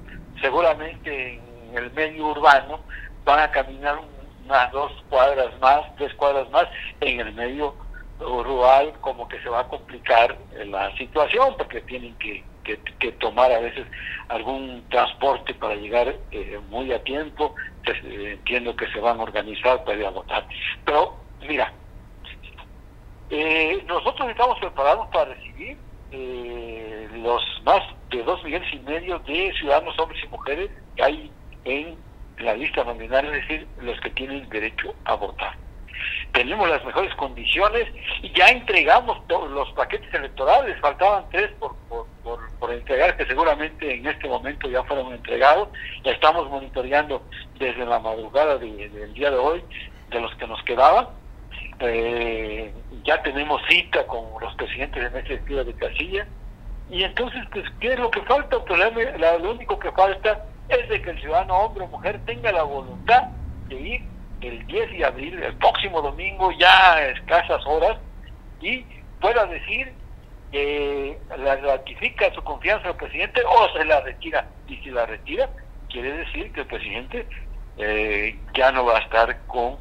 [0.40, 2.80] seguramente en en el medio urbano,
[3.24, 3.98] van a caminar
[4.44, 6.66] unas dos cuadras más, tres cuadras más,
[7.00, 7.74] en el medio
[8.20, 13.60] rural como que se va a complicar la situación porque tienen que, que, tomar a
[13.60, 13.86] veces
[14.28, 17.54] algún transporte para llegar eh, muy a tiempo,
[17.84, 20.46] eh, entiendo que se van a organizar para ir a votar.
[20.84, 21.16] Pero
[21.46, 21.72] mira,
[23.30, 25.78] eh, nosotros estamos preparados para recibir
[27.22, 31.30] los más de dos millones y medio de ciudadanos hombres y mujeres que hay
[31.68, 31.96] en
[32.38, 35.54] la lista nominal, es decir, los que tienen derecho a votar.
[36.32, 37.88] Tenemos las mejores condiciones
[38.22, 41.74] y ya entregamos todos los paquetes electorales, faltaban tres por,
[42.58, 45.68] por, entregar, que seguramente en este momento ya fueron entregados.
[46.04, 47.22] Ya estamos monitoreando
[47.58, 49.62] desde la madrugada del día de hoy
[50.10, 51.08] de los que nos quedaban.
[51.80, 52.72] Eh,
[53.04, 56.26] ya tenemos cita con los presidentes de mesa de casilla.
[56.90, 58.64] Y entonces, pues, ¿qué es lo que falta?
[58.64, 58.78] Pues
[59.40, 63.24] lo único que falta es de que el ciudadano hombre o mujer tenga la voluntad
[63.68, 64.02] de ir
[64.40, 67.98] el 10 de abril, el próximo domingo, ya a escasas horas,
[68.60, 68.84] y
[69.20, 69.92] pueda decir
[70.52, 74.46] que la ratifica su confianza al presidente o se la retira.
[74.66, 75.50] Y si la retira,
[75.90, 77.26] quiere decir que el presidente
[77.76, 79.76] eh, ya no va a estar con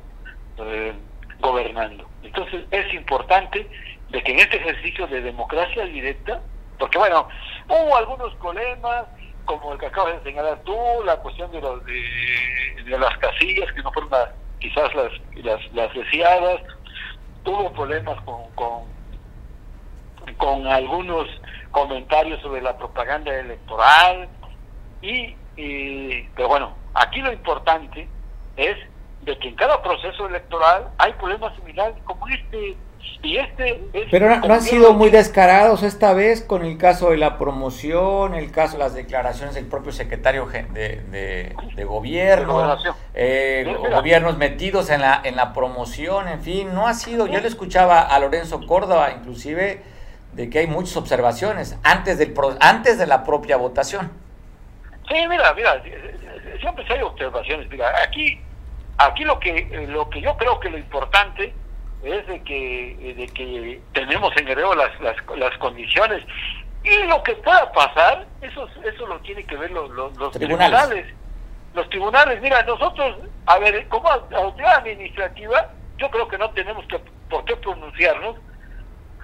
[0.58, 0.94] eh,
[1.40, 2.08] gobernando.
[2.24, 3.68] Entonces es importante
[4.10, 6.42] de que en este ejercicio de democracia directa,
[6.80, 7.28] porque bueno,
[7.68, 9.06] hubo algunos problemas,
[9.48, 13.82] como el que acabas de señalar tú, la cuestión de, los, de, las casillas que
[13.82, 14.12] no fueron
[14.60, 15.12] quizás las,
[15.44, 16.62] las, las deseadas,
[17.44, 18.84] tuvo problemas con, con,
[20.38, 21.28] con algunos
[21.72, 24.28] comentarios sobre la propaganda electoral
[25.02, 28.08] y, y pero bueno, aquí lo importante
[28.58, 28.78] es
[29.22, 32.76] de que en cada proceso electoral hay problemas similares como este
[33.24, 33.82] y este
[34.12, 38.52] Pero no, han sido muy descarados esta vez con el caso de la promoción, el
[38.52, 42.78] caso de las declaraciones del propio secretario de, de, gobierno,
[43.14, 47.48] eh, gobiernos metidos en la, en la promoción, en fin, no ha sido, yo le
[47.48, 49.82] escuchaba a Lorenzo Córdoba inclusive
[50.34, 54.12] de que hay muchas observaciones antes, del, antes de la propia votación.
[55.08, 55.82] Sí, mira, mira,
[56.60, 58.40] siempre hay observaciones, mira, aquí,
[58.98, 61.54] aquí lo que, lo que yo creo que lo importante
[62.04, 66.24] es de que, de que tenemos en Guerrero las, las, condiciones.
[66.84, 71.06] Y lo que pueda pasar, eso, eso lo tiene que ver los, los, tribunales.
[71.74, 77.00] Los tribunales, mira, nosotros, a ver, como autoridad administrativa, yo creo que no tenemos que,
[77.30, 78.38] por qué pronunciarnos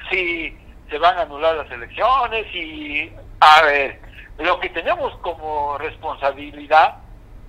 [0.10, 0.58] si
[0.90, 4.00] se van a anular las elecciones y, a ver,
[4.40, 6.96] lo que tenemos como responsabilidad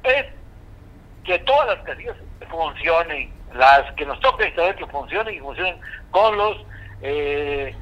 [0.05, 0.27] es
[1.25, 2.17] que todas las casillas
[2.51, 5.79] funcionen las que nos toca saber que funcionen y funcionen
[6.11, 6.57] con los
[7.03, 7.75] eh,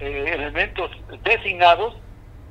[0.00, 0.90] eh, elementos
[1.22, 1.96] designados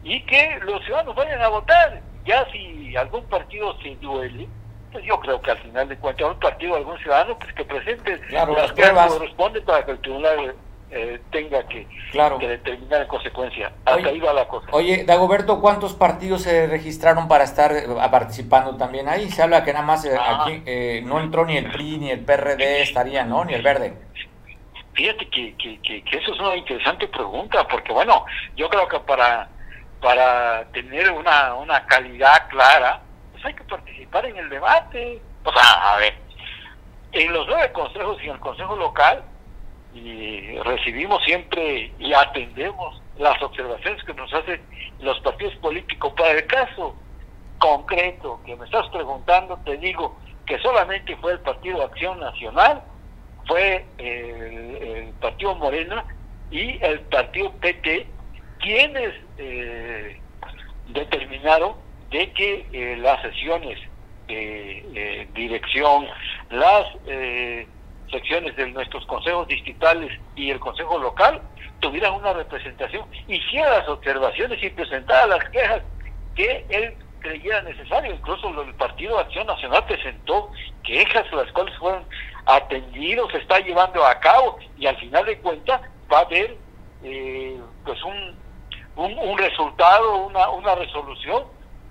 [0.03, 2.01] y que los ciudadanos vayan a votar.
[2.25, 4.47] Ya si algún partido se duele,
[4.91, 8.19] pues yo creo que al final de cuentas un partido, algún ciudadano, pues que presente
[8.29, 9.11] Claro, las las pruebas.
[9.11, 10.55] que corresponde para que el tribunal
[10.91, 12.37] eh, tenga que, Claro.
[12.37, 13.67] que determinar en consecuencia.
[13.85, 14.67] Hasta Oye, ahí va la cosa.
[14.71, 19.29] Oye, Dagoberto, ¿cuántos partidos se registraron para estar eh, participando también ahí?
[19.29, 20.43] Se habla que nada más eh, Ah.
[20.43, 23.45] aquí eh, no entró ni el PRI ni el PRD estaría, ¿no?
[23.45, 23.93] Ni el Verde.
[24.93, 28.25] Fíjate que, que, que, que eso es una interesante pregunta, porque bueno,
[28.57, 29.47] yo creo que para,
[30.01, 32.99] para tener una, una calidad clara,
[33.31, 35.21] pues hay que participar en el debate.
[35.45, 36.13] O sea, a ver,
[37.13, 39.23] en los nueve consejos y en el consejo local,
[39.93, 44.61] y recibimos siempre y atendemos las observaciones que nos hacen
[44.99, 46.13] los partidos políticos.
[46.17, 46.95] Para el caso
[47.59, 52.83] concreto que me estás preguntando, te digo que solamente fue el Partido Acción Nacional,
[53.47, 56.05] fue el, el Partido Morena
[56.49, 58.07] y el Partido PT
[58.59, 60.19] quienes eh,
[60.89, 61.75] determinaron
[62.11, 63.79] de que eh, las sesiones
[64.27, 66.07] de eh, dirección,
[66.49, 67.67] las eh,
[68.11, 71.41] secciones de nuestros consejos distritales y el consejo local
[71.79, 75.81] tuvieran una representación, hiciera las observaciones y presentara las quejas
[76.35, 78.13] que él creyera necesario.
[78.13, 80.51] Incluso el Partido Acción Nacional presentó
[80.83, 82.03] quejas, las cuales fueron
[82.45, 85.81] atendidos, se está llevando a cabo y al final de cuentas
[86.11, 86.57] va a haber
[87.03, 88.35] eh, pues un,
[88.95, 91.43] un, un resultado, una, una resolución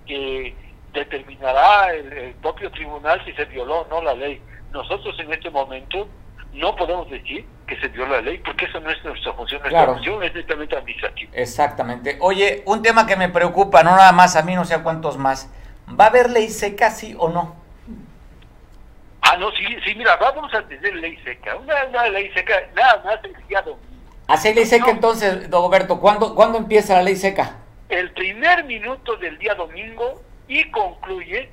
[0.05, 0.55] que
[0.93, 4.41] determinará el, el propio tribunal si se violó o no la ley.
[4.71, 6.07] Nosotros en este momento
[6.53, 9.79] no podemos decir que se violó la ley porque eso no es nuestra función, nuestra
[9.83, 9.93] Claro.
[9.95, 11.31] función es netamente administrativa.
[11.33, 12.17] Exactamente.
[12.19, 15.17] Oye, un tema que me preocupa, no nada más a mí, no sé a cuántos
[15.17, 15.49] más.
[15.99, 17.55] ¿Va a haber ley seca, sí o no?
[19.21, 21.55] Ah, no, sí, sí, mira, vamos a tener ley seca.
[21.55, 23.81] Una, una ley seca, nada más el día domingo.
[24.27, 24.91] Así ley seca No.
[24.91, 27.57] entonces, Dagoberto, ¿cuándo, ¿cuándo empieza la ley seca?
[27.89, 30.21] El primer minuto del día domingo
[30.51, 31.49] y concluye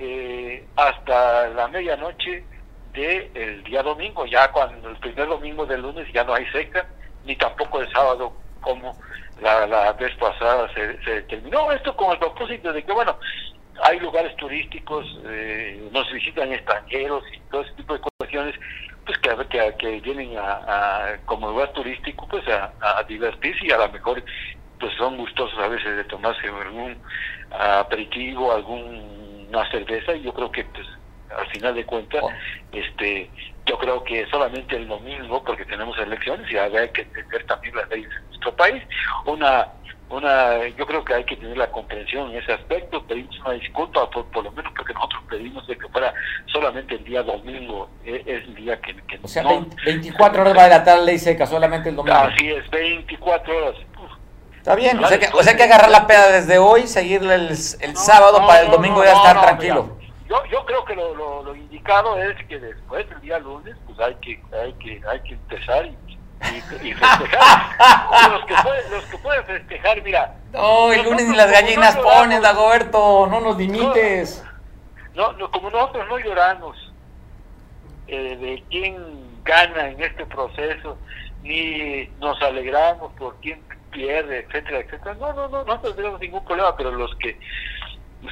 [0.00, 2.44] eh, hasta la medianoche
[2.92, 4.26] del día domingo.
[4.26, 6.84] Ya cuando el primer domingo del lunes ya no hay seca,
[7.24, 8.98] ni tampoco el sábado como
[9.40, 11.70] la, la vez pasada se, se terminó.
[11.70, 13.16] Esto con el propósito de que, bueno,
[13.84, 18.56] hay lugares turísticos, eh, nos visitan extranjeros y todo ese tipo de cuestiones,
[19.06, 23.78] pues que, que, que vienen a, como lugar turístico, pues a, a divertirse y a
[23.78, 24.24] lo mejor
[24.80, 26.96] pues son gustosos a veces de tomarse algún
[27.50, 30.86] aperitivo, alguna cerveza y yo creo que pues
[31.36, 32.30] al final de cuentas Oh.
[32.72, 33.30] este
[33.66, 37.88] yo creo que solamente el domingo porque tenemos elecciones y hay que entender también las
[37.88, 38.82] leyes de nuestro país
[39.26, 39.68] una
[40.10, 44.10] una yo creo que hay que tener la comprensión en ese aspecto pedimos una disculpa
[44.10, 46.12] por, por lo menos porque nosotros pedimos de que fuera
[46.46, 50.42] solamente el día domingo eh, es el día que, que O sea, no 20 24
[50.42, 52.16] horas va a la ley seca, solamente el domingo.
[52.16, 53.76] así es 24 horas
[54.60, 57.48] Está bien, o sea, que, o sea que agarrar la peda desde hoy, seguirle el,
[57.80, 59.96] el No, sábado no, para el domingo no, ya estar tranquilo.
[59.98, 63.74] mira, yo, yo creo que lo, lo, lo indicado es que después del día lunes,
[63.86, 68.30] pues hay que, hay que, hay que empezar y, y, y festejar.
[68.32, 70.34] los, que pueden, los que pueden festejar, mira.
[70.52, 74.44] No, el lunes ni las gallinas lloramos, Dagoberto, no nos limites.
[75.14, 76.76] No, no, como nosotros no lloramos
[78.08, 80.98] eh, de quién gana en este proceso,
[81.42, 85.14] ni nos alegramos por quién pierde, etcétera, etcétera.
[85.14, 87.38] No, no, no, no tendremos ningún problema, pero los que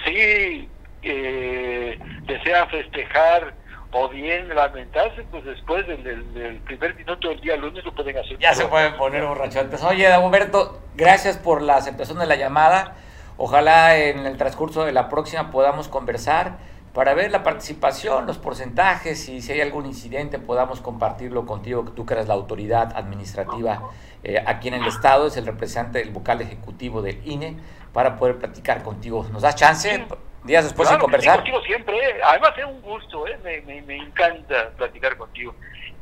[0.05, 0.69] sí
[1.03, 3.55] eh, desean festejar
[3.91, 6.05] o bien lamentarse, pues después del,
[6.35, 8.39] del- primer minuto del día lunes lo pueden hacer.
[8.39, 9.83] Ya se pueden poner borrachotes.
[9.83, 12.95] Oye, Dagoberto, gracias por la aceptación de la llamada.
[13.39, 16.59] Ojalá en el transcurso de la próxima podamos conversar
[16.93, 21.93] para ver la participación, los porcentajes y si hay algún incidente podamos compartirlo contigo, que
[21.93, 23.83] tú que eres la autoridad administrativa
[24.25, 27.57] eh, aquí en el Estado, es el representante del vocal ejecutivo del INE,
[27.93, 29.27] para poder platicar contigo.
[29.33, 30.05] ¿Nos das chance
[30.45, 31.37] días después de Claro, conversar?
[31.37, 32.21] contigo siempre, eh.
[32.25, 33.39] además es un gusto, eh.
[33.43, 35.55] me, me, me encanta platicar contigo.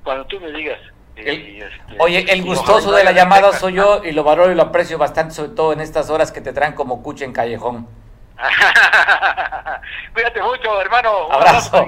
[0.05, 0.79] Cuando tú me digas.
[1.17, 4.55] eh, El- este, Oye, el gustoso de la llamada soy yo y lo valoro y
[4.55, 7.89] lo aprecio bastante, sobre todo en estas horas que te traen como cuche en callejón.
[10.13, 11.29] Cuídate mucho, hermano.
[11.29, 11.87] Un Abrazo.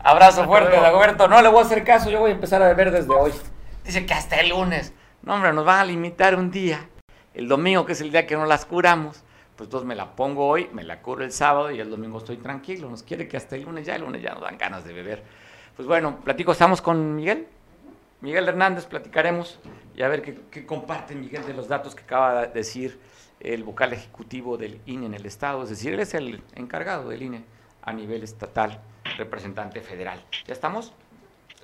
[0.00, 0.80] Abrazo Hasta fuerte.
[0.80, 1.28] Dagoberto.
[1.28, 3.32] No le voy a hacer caso, yo voy a empezar a beber desde hoy.
[3.84, 4.92] Dice que hasta el lunes.
[5.24, 6.86] No, hombre, nos van a limitar un día.
[7.32, 9.24] El domingo, que es el día que no las curamos.
[9.56, 12.36] Pues entonces me la pongo hoy, me la curo el sábado y el domingo estoy
[12.36, 12.90] tranquilo.
[12.90, 15.22] Nos quiere que hasta el lunes ya, el lunes ya nos dan ganas de beber.
[15.76, 17.46] Pues bueno, platico, estamos con Miguel.
[18.20, 19.60] Miguel Hernández, platicaremos
[19.96, 23.00] y a ver qué, qué comparte Miguel de los datos que acaba de decir
[23.40, 25.62] el vocal ejecutivo del INE en el Estado.
[25.62, 27.44] Es decir, él es el encargado del INE
[27.80, 28.78] a nivel estatal,
[29.16, 30.22] representante federal.
[30.46, 30.92] ¿Ya estamos?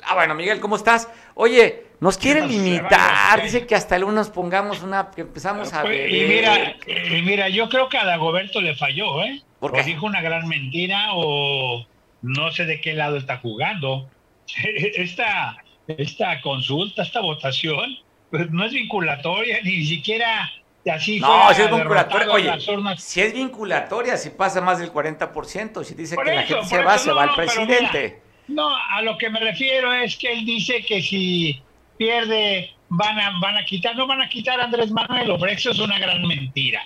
[0.05, 1.09] Ah, bueno, Miguel, ¿cómo estás?
[1.35, 6.09] Oye, nos quieren limitar, dice que hasta el lunes pongamos una, que empezamos a ver.
[6.09, 9.43] Pues, y mira, y mira, yo creo que a Dagoberto le falló, ¿eh?
[9.59, 11.87] Porque dijo una gran mentira o
[12.23, 14.09] no sé de qué lado está jugando.
[14.97, 17.99] Esta, esta consulta, esta votación,
[18.31, 20.51] pues no es vinculatoria, ni siquiera
[20.93, 22.53] así No, si es vinculatoria, oye,
[22.99, 26.99] si es vinculatoria, si pasa más del 40%, si dice que la gente se va,
[26.99, 28.23] se va al presidente.
[28.51, 31.61] No, a lo que me refiero es que él dice que si
[31.97, 35.71] pierde van a, van a quitar, no van a quitar a Andrés Manuel, pero eso
[35.71, 36.83] es una gran mentira.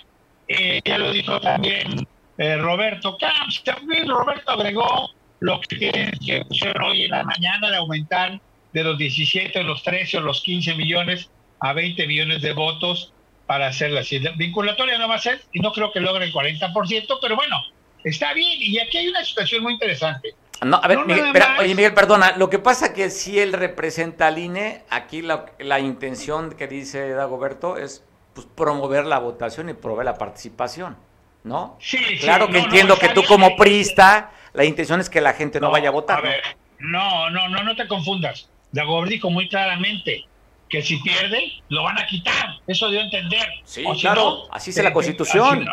[0.49, 2.07] Eh, ya lo dijo también
[2.37, 5.11] eh, Roberto Camps, también Roberto agregó
[5.41, 6.45] lo que, que
[6.83, 8.41] hoy en la mañana de aumentar
[8.73, 13.13] de los 17, los 13 o los 15 millones a 20 millones de votos
[13.47, 14.03] para hacer la
[14.37, 17.63] vinculatoria no va a ser y no creo que logre el 40%, pero bueno,
[18.03, 20.35] está bien y aquí hay una situación muy interesante.
[20.63, 24.39] No, a ver, Miguel, oye Miguel, perdona, lo que pasa que si él representa al
[24.39, 30.07] INE, aquí la, la intención que dice Dagoberto es pues, promover la votación y promover
[30.07, 30.97] la participación,
[31.43, 31.77] ¿no?
[31.81, 35.71] Sí, Claro que entiendo que tú como prista, la intención es que la gente no,
[35.71, 36.19] vaya a votar.
[36.19, 36.43] A ver,
[36.79, 38.49] no, no, no, no te confundas.
[38.73, 40.25] Dagoberto dijo muy claramente,
[40.69, 42.57] que si pierde, lo van a quitar.
[42.67, 43.47] Eso dio a entender.
[43.65, 45.67] Sí, claro, así es la Constitución.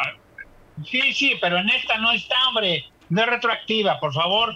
[0.86, 2.86] sí, sí, pero en esta no está, hombre.
[3.12, 4.56] No es retroactiva, por favor.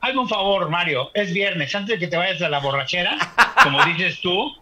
[0.00, 1.10] Hazme un favor, Mario.
[1.12, 3.18] Es viernes, antes de que te vayas a la borrachera,
[3.62, 4.56] como dices tú,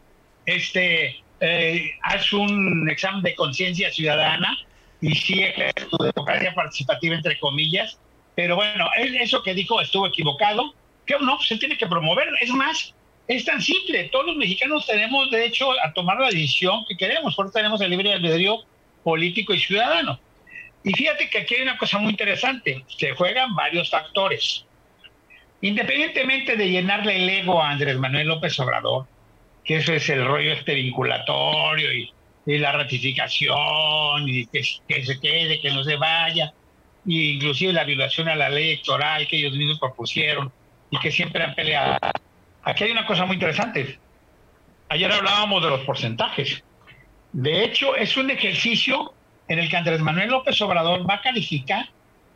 [0.45, 4.59] este, eh, haz un examen de conciencia ciudadana
[5.01, 5.55] y sigue
[5.89, 8.01] tu democracia participativa, entre comillas.
[8.35, 10.75] Pero bueno, eso que dijo estuvo equivocado.
[11.07, 12.29] Que no, se tiene que promover.
[12.41, 12.93] Es más,
[13.29, 17.47] es tan simple, todos los mexicanos tenemos derecho a tomar la decisión que queremos, por
[17.47, 18.65] eso tenemos el libre albedrío
[19.05, 20.19] político y ciudadano.
[20.89, 24.65] Y fíjate que aquí hay una cosa muy interesante, se juegan varios factores.
[25.61, 29.07] Independientemente de llenarle el ego a Andrés Manuel López Obrador,
[29.67, 32.11] que eso es el rollo este vinculatorio y,
[32.47, 36.55] la ratificación y que, que, se quede, que no se vaya,
[37.05, 40.51] y inclusive la violación a la ley electoral que ellos mismos propusieron
[40.91, 41.99] y que siempre han peleado
[42.63, 43.99] Aquí hay una cosa muy interesante.
[44.89, 46.65] Ayer hablábamos de los porcentajes.
[47.35, 49.13] De hecho, es un ejercicio
[49.49, 51.89] en el que Andrés Manuel López Obrador va a calificar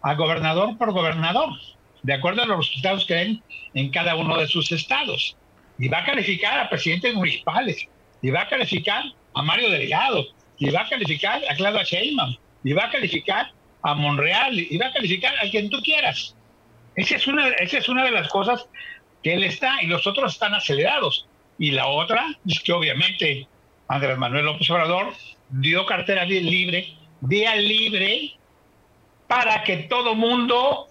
[0.02, 1.50] a gobernador por gobernador,
[2.02, 3.42] de acuerdo a los resultados que den
[3.74, 5.36] en cada uno de sus estados.
[5.78, 7.88] Y va a calificar a presidentes municipales,
[8.20, 9.04] y va a calificar
[9.34, 10.26] a Mario Delgado,
[10.58, 13.50] y va a calificar a Claudia Sheinbaum, y va a calificar
[13.82, 16.34] a Monreal, y va a calificar a quien tú quieras.
[16.94, 18.66] Esa es una, esa es una de las cosas
[19.22, 21.26] que él está y los otros están acelerados.
[21.58, 23.46] Y la otra es que obviamente
[23.88, 25.14] Andrés Manuel López Obrador
[25.50, 28.34] dio cartera libre, día libre,
[29.26, 30.88] para que todo mundo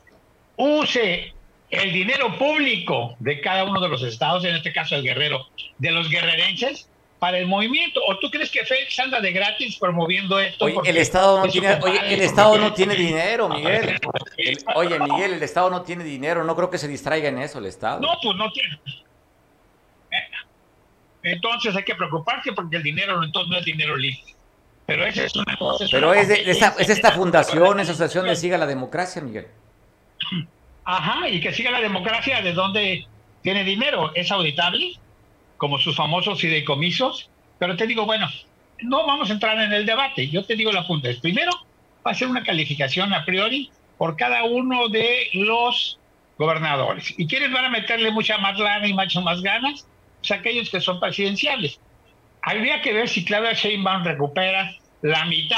[0.58, 1.34] use
[1.70, 5.92] el dinero público de cada uno de los estados, en este caso el guerrero, de
[5.92, 8.02] los guerrerenses, para el movimiento.
[8.08, 10.66] ¿O tú crees que Félix anda de gratis promoviendo esto?
[10.66, 14.00] Oye, el Estado no tiene, oye, el Estado no tiene dinero, Miguel.
[14.76, 16.44] oye, Miguel, el Estado no tiene dinero.
[16.44, 18.00] No creo que se distraiga en eso el Estado.
[18.00, 18.80] No, pues no tiene.
[21.24, 24.36] Entonces hay que preocuparse porque el dinero entonces no es dinero libre.
[24.92, 25.86] Pero esa es una cosa.
[25.92, 29.48] Pero es, esta, es esta fundación, esa asociación de Siga la Democracia, Miguel.
[30.84, 33.06] Ajá, y que siga la democracia de donde
[33.42, 34.12] tiene dinero.
[34.16, 35.00] ¿Es auditable?
[35.62, 37.30] como sus famosos fideicomisos,
[37.60, 38.28] pero te digo, bueno,
[38.80, 41.08] no vamos a entrar en el debate, yo te digo la punta.
[41.22, 41.52] Primero,
[42.04, 43.70] va a ser una calificación a priori
[44.00, 46.00] por cada uno de los
[46.40, 47.14] gobernadores.
[47.16, 49.86] ¿Y quiénes van a meterle mucha más lana y mucho más ganas?
[50.22, 51.80] Pues aquellos que son presidenciales.
[52.42, 55.58] Habría que ver si Claudia Sheinbaum recupera la mitad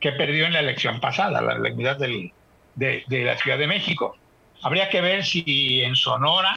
[0.00, 2.32] que perdió en la elección pasada, la, mitad de,
[2.74, 4.16] de la Ciudad de México.
[4.62, 6.54] Habría que ver si en Sonora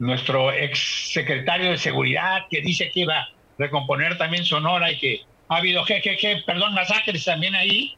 [0.00, 3.28] nuestro ex secretario de seguridad que dice que iba a
[3.58, 5.84] recomponer también Sonora y que ha habido
[6.46, 7.94] perdón, masacres también ahí,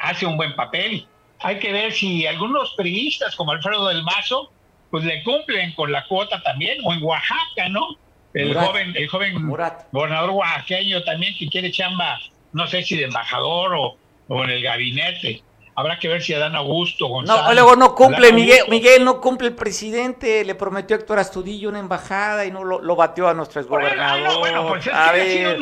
[0.00, 1.06] hace un buen papel.
[1.40, 4.50] Hay que ver si algunos periodistas como Alfredo del Mazo,
[4.90, 7.98] pues le cumplen con la cuota también, o en Oaxaca, ¿no?
[8.36, 9.50] El joven, el joven
[9.92, 12.18] gobernador oaxaqueño también que quiere chamba,
[12.52, 13.96] no sé si de embajador o,
[14.28, 15.42] o en el gabinete.
[15.74, 17.44] Habrá que ver si Adán Augusto González.
[17.44, 21.70] No, luego no cumple, Miguel, Miguel no cumple el presidente, le prometió a Héctor Astudillo
[21.70, 24.38] una embajada y no lo, lo batió a nuestro exgobernador.
[24.38, 25.58] Bueno, pues a ver.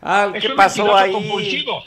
[0.00, 1.12] ah, ¿qué pasó ahí?
[1.12, 1.84] Compulsivo.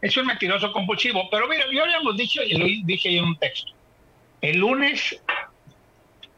[0.00, 1.28] Es un mentiroso compulsivo.
[1.30, 3.70] Pero mira, yo habíamos dicho, y lo dije en un texto.
[4.40, 5.20] El lunes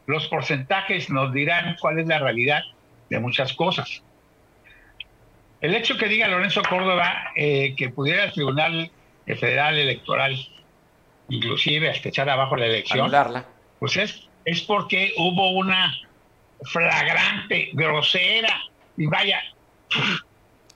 [0.05, 2.61] los porcentajes nos dirán cuál es la realidad
[3.09, 4.01] de muchas cosas.
[5.61, 8.91] El hecho que diga Lorenzo Córdoba eh, que pudiera el tribunal
[9.25, 10.37] federal electoral,
[11.29, 13.45] inclusive hasta echar abajo la elección, Anularla.
[13.79, 15.95] pues es, es porque hubo una
[16.63, 18.61] flagrante, grosera
[18.97, 19.41] y vaya,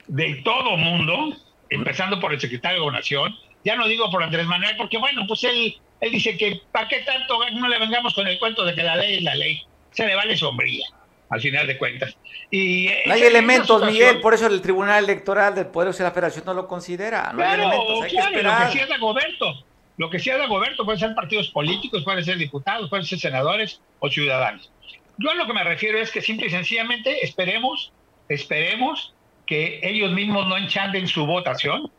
[0.07, 1.35] de todo mundo,
[1.69, 5.43] empezando por el secretario de Gobernación, ya no digo por Andrés Manuel, porque bueno, pues
[5.43, 8.83] él, él dice que ¿para qué tanto no le vengamos con el cuento de que
[8.83, 9.61] la ley es la ley?
[9.91, 10.85] Se le vale sombría,
[11.29, 12.17] al final de cuentas.
[12.51, 16.45] Y no hay elementos, Miguel, por eso el Tribunal Electoral del Poder de la Federación
[16.45, 17.31] no lo considera.
[17.33, 19.65] No hay elementos, hay claro, que lo que sí es Goberto,
[19.97, 23.81] lo que sí es Goberto puede ser partidos políticos, pueden ser diputados, pueden ser senadores
[23.99, 24.71] o ciudadanos.
[25.17, 27.91] Yo a lo que me refiero es que simple y sencillamente esperemos,
[28.29, 29.13] esperemos
[29.45, 31.91] que ellos mismos no enchanden su votación,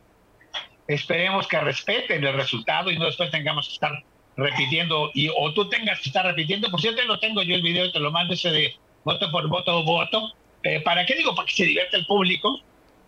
[0.87, 4.03] esperemos que respeten el resultado y no después tengamos que estar
[4.35, 7.85] repitiendo, y, o tú tengas que estar repitiendo, por cierto, lo tengo yo el video
[7.85, 8.73] y te lo mando ese de
[9.03, 10.33] voto por voto voto,
[10.63, 11.35] eh, ¿para qué digo?
[11.35, 12.59] Para que se divierta el público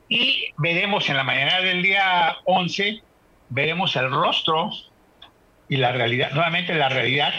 [0.09, 3.01] y veremos en la mañana del día 11,
[3.49, 4.71] veremos el rostro
[5.69, 7.33] y la realidad, nuevamente la realidad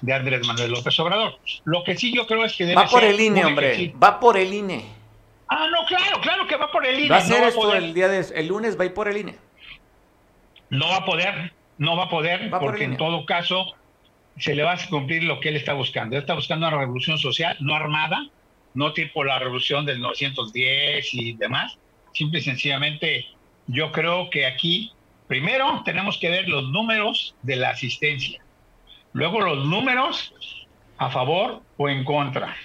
[0.00, 1.38] de Andrés Manuel López Obrador.
[1.64, 4.36] Lo que sí yo creo es que debe Va por el INE, hombre, va por
[4.36, 4.84] el INE.
[5.48, 7.10] Ah, no, claro, claro que va por el INE.
[7.10, 9.36] Va a ser esto el día de el lunes, va a ir por el INE.
[10.70, 13.74] No va a poder, no va a poder, porque en todo caso
[14.38, 16.16] se le va a cumplir lo que él está buscando.
[16.16, 18.26] Él está buscando una revolución social, no armada,
[18.74, 21.78] no tipo la revolución del 910 y demás.
[22.12, 23.26] Simple y sencillamente,
[23.66, 24.92] yo creo que aquí,
[25.28, 28.40] primero tenemos que ver los números de la asistencia,
[29.12, 30.32] luego los números
[30.98, 32.56] a favor o en contra.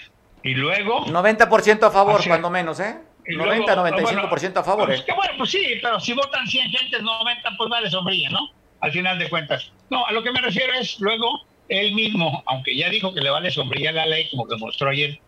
[0.43, 1.05] Y luego...
[1.05, 2.97] 90% a favor, cuando menos, ¿eh?
[3.27, 4.87] 90, 95% a favor.
[4.87, 5.13] Pues, ¿eh?
[5.15, 8.49] bueno, pues sí, pero si votan 100 gentes, 90, pues vale sombrilla, ¿no?
[8.81, 9.71] Al final de cuentas.
[9.89, 13.29] No, a lo que me refiero es luego él mismo, aunque ya dijo que le
[13.29, 15.19] vale sombrilla la ley, como demostró ayer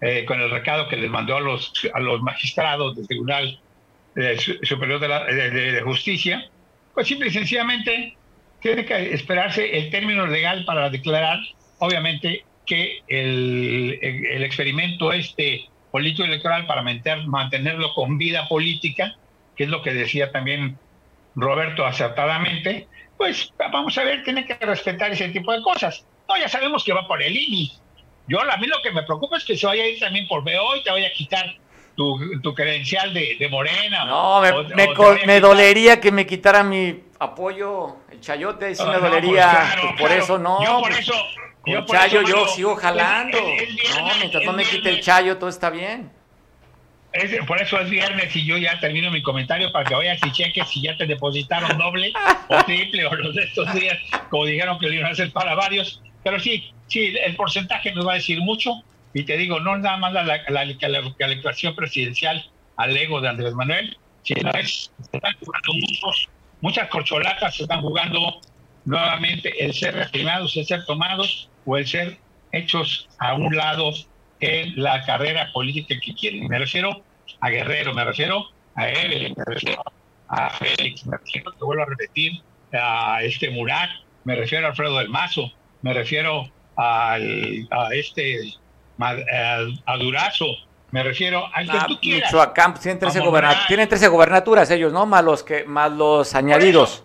[0.00, 3.58] eh, con el recado que les mandó a los, a los magistrados del Tribunal
[4.16, 6.48] eh, Superior de, de, Justicia,
[6.94, 8.16] pues simple y sencillamente
[8.60, 11.40] tiene que esperarse el término legal para declarar,
[11.78, 19.16] obviamente, que el, el experimento este político electoral para mantenerlo con vida política,
[19.56, 20.78] que es lo que decía también
[21.34, 26.04] Roberto acertadamente, pues vamos a ver, tiene que respetar ese tipo de cosas.
[26.28, 27.72] No, ya sabemos que va por el INI.
[28.28, 30.42] Yo, a mí lo que me preocupa es que se vaya a ir también por
[30.44, 31.46] BO y te vaya a quitar
[31.96, 34.04] tu, tu credencial de, de, Morena.
[34.04, 34.52] No, me,
[35.26, 39.76] me, dolería que me quitara mi apoyo, el chayote, sí me ah, dolería.
[39.80, 40.62] Pues por eso no.
[40.62, 41.14] Yo por eso,
[41.62, 43.38] con Chayo yo sigo jalando.
[43.38, 46.12] no, mientras no me quite el Chayo, todo está bien.
[47.46, 50.68] Por eso es viernes y yo ya termino mi comentario para que vayas y cheques
[50.68, 52.12] si ya te depositaron doble
[52.48, 53.98] o triple o los de estos días,
[54.28, 56.02] como dijeron que lo iban a hacer para varios.
[56.22, 58.72] Pero sí, sí, el porcentaje nos va a decir mucho.
[59.14, 62.44] Y te digo, no nada más la, la, la, presidencial
[62.76, 66.28] al ego de Andrés Manuel, sino es, están jugando muchos,
[66.60, 68.40] muchas corcholatas, se están jugando
[68.84, 72.18] nuevamente el ser reprimados, el ser tomados o el ser
[72.52, 73.92] hechos a un lado
[74.40, 76.48] en la carrera política que quieren.
[76.48, 77.02] Me refiero
[77.40, 79.82] a Guerrero, me refiero a Evelyn, me refiero
[80.28, 83.90] a Félix, me refiero, te vuelvo a repetir, a este Murat,
[84.24, 85.50] me refiero a Alfredo del Mazo,
[85.82, 88.54] me refiero al, a este
[88.98, 90.46] a, Durazo,
[90.90, 92.30] me refiero al que ah, tú quieras.
[92.32, 93.20] Michoacán, tienen 13,
[93.68, 95.06] tienen 13 gobernaturas ellos, ¿no?
[95.06, 97.04] Más los, que, más los añadidos.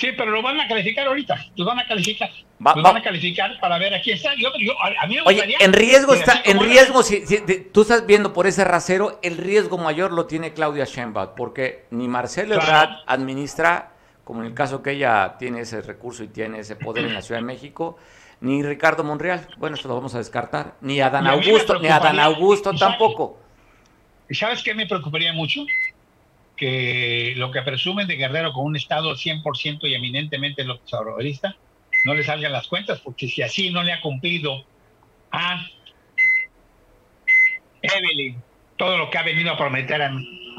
[0.00, 1.36] Sí, pero lo van a calificar ahorita.
[1.56, 2.30] Los van a calificar.
[2.58, 4.30] los van a calificar para ver aquí está.
[4.34, 7.22] Yo, a mí me Oye, en riesgo está, en riesgo, si,
[7.70, 12.08] tú estás viendo por ese rasero, el riesgo mayor lo tiene Claudia Sheinbaum, porque ni
[12.08, 13.92] Marcelo Ebrard administra,
[14.24, 17.20] como en el caso que ella tiene ese recurso y tiene ese poder en la
[17.20, 17.98] Ciudad de México,
[18.40, 22.72] ni Ricardo Monreal, bueno, esto lo vamos a descartar, ni Adán Augusto, ni Adán Augusto
[22.72, 23.38] tampoco.
[24.30, 25.60] ¿Y sabes qué me preocuparía mucho?
[26.60, 31.56] Que lo que presumen de Guerrero con un Estado 100% y eminentemente lo obradorista,
[32.04, 34.62] no le salgan las cuentas, porque si así no le ha cumplido
[35.32, 35.66] a
[37.80, 38.42] Evelyn
[38.76, 40.12] todo lo que ha venido a prometer a,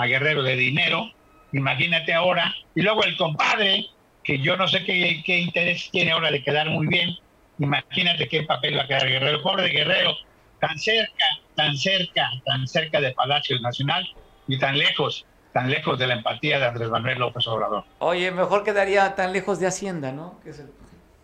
[0.08, 1.12] Guerrero de dinero,
[1.54, 3.86] imagínate ahora, y luego el compadre,
[4.24, 7.16] que yo no sé qué, qué interés tiene ahora de quedar muy bien,
[7.60, 10.18] imagínate qué papel va a quedar Guerrero, pobre Guerrero,
[10.60, 11.26] tan cerca,
[11.56, 14.10] tan cerca, tan cerca de Palacio Nacional
[14.48, 17.84] y tan lejos tan lejos de la empatía de Andrés Manuel López Obrador.
[18.00, 20.40] Oye, mejor quedaría tan lejos de Hacienda, ¿no?
[20.44, 20.52] Que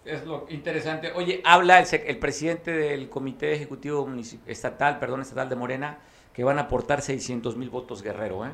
[0.06, 1.12] es, lo interesante.
[1.14, 4.10] Oye, habla el, presidente del Comité Ejecutivo
[4.46, 6.00] Estatal, perdón, Estatal de Morena,
[6.34, 8.52] que van a aportar 600 mil votos Guerrero, ¿eh?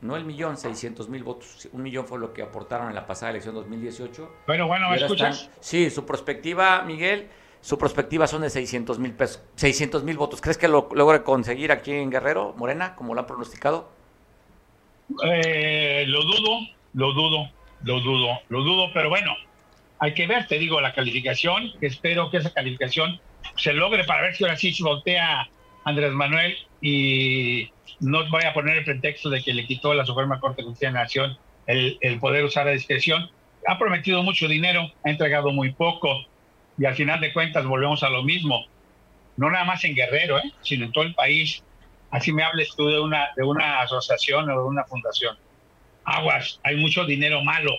[0.00, 1.68] No el millón, 600 mil votos.
[1.72, 4.32] Un millón fue lo que aportaron en la pasada elección 2018.
[4.46, 5.48] Pero bueno, ¿me escuchas?
[5.60, 7.28] sí, su perspectiva, Miguel,
[7.60, 10.40] su perspectiva son de 600 mil pesos, 600 mil votos.
[10.40, 13.88] ¿Crees que lo logre conseguir aquí en Guerrero, Morena, como lo han pronosticado?
[15.24, 16.60] Eh, lo dudo,
[16.94, 17.50] lo dudo,
[17.84, 19.34] lo dudo, lo dudo, pero bueno,
[19.98, 23.20] hay que ver, te digo, la calificación, espero que esa calificación
[23.56, 25.48] se logre para ver si ahora sí se voltea
[25.84, 30.40] Andrés Manuel y no voy a poner el pretexto de que le quitó la Suprema
[30.40, 33.30] Corte de Justicia de la Nación el, el poder usar la discreción.
[33.66, 36.24] Ha prometido mucho dinero, ha entregado muy poco
[36.78, 38.66] y al final de cuentas volvemos a lo mismo.
[39.36, 40.52] No nada más en Guerrero, ¿eh?
[40.62, 41.62] sino en todo el país.
[42.12, 45.36] Así me hables tú de una, de una asociación o de una fundación.
[46.04, 47.72] Aguas, hay mucho dinero malo,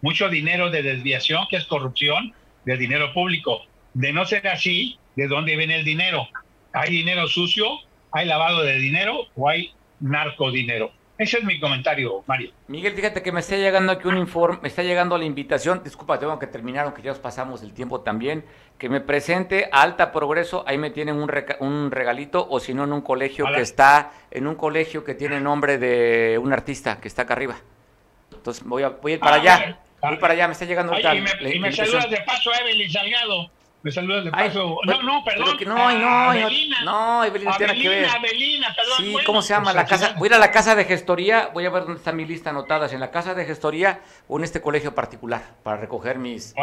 [0.00, 2.32] mucho dinero de desviación, que es corrupción,
[2.64, 3.62] de dinero público.
[3.92, 6.28] De no ser así, ¿de dónde viene el dinero?
[6.72, 7.66] ¿Hay dinero sucio?
[8.12, 10.92] ¿Hay lavado de dinero o hay narcodinero?
[11.16, 12.50] Ese es mi comentario, Mario.
[12.66, 16.18] Miguel, fíjate que me está llegando aquí un informe, me está llegando la invitación, disculpa,
[16.18, 18.44] tengo que terminar, aunque ya nos pasamos el tiempo también,
[18.78, 22.82] que me presente a Alta Progreso, ahí me tienen un, un regalito, o si no
[22.82, 27.06] en un colegio que está, en un colegio que tiene nombre de un artista que
[27.06, 27.58] está acá arriba.
[28.32, 30.94] Entonces voy a, voy a ir para ah, allá, voy para allá, me está llegando
[30.94, 33.50] Ay, y me, y me saludas de paso a Evelyn Salgado.
[33.84, 34.78] Me saludas de paso.
[34.86, 35.58] no, no, perdón.
[35.66, 36.32] no, no,
[36.84, 38.08] no, Evelina tiene que ver.
[38.96, 39.74] Sí, ¿cómo se llama?
[39.74, 40.14] la casa.
[40.16, 41.50] Voy a ir a la casa de gestoría.
[41.52, 42.94] Voy a ver dónde está mi lista anotadas.
[42.94, 46.54] En la casa de gestoría o en este colegio particular para recoger mis,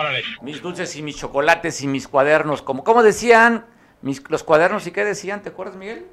[0.42, 2.64] mis dulces y mis chocolates y mis cuadernos.
[2.64, 3.68] Como, ¿Cómo decían
[4.02, 5.44] mis, los cuadernos y qué decían?
[5.44, 6.08] ¿Te acuerdas, Miguel?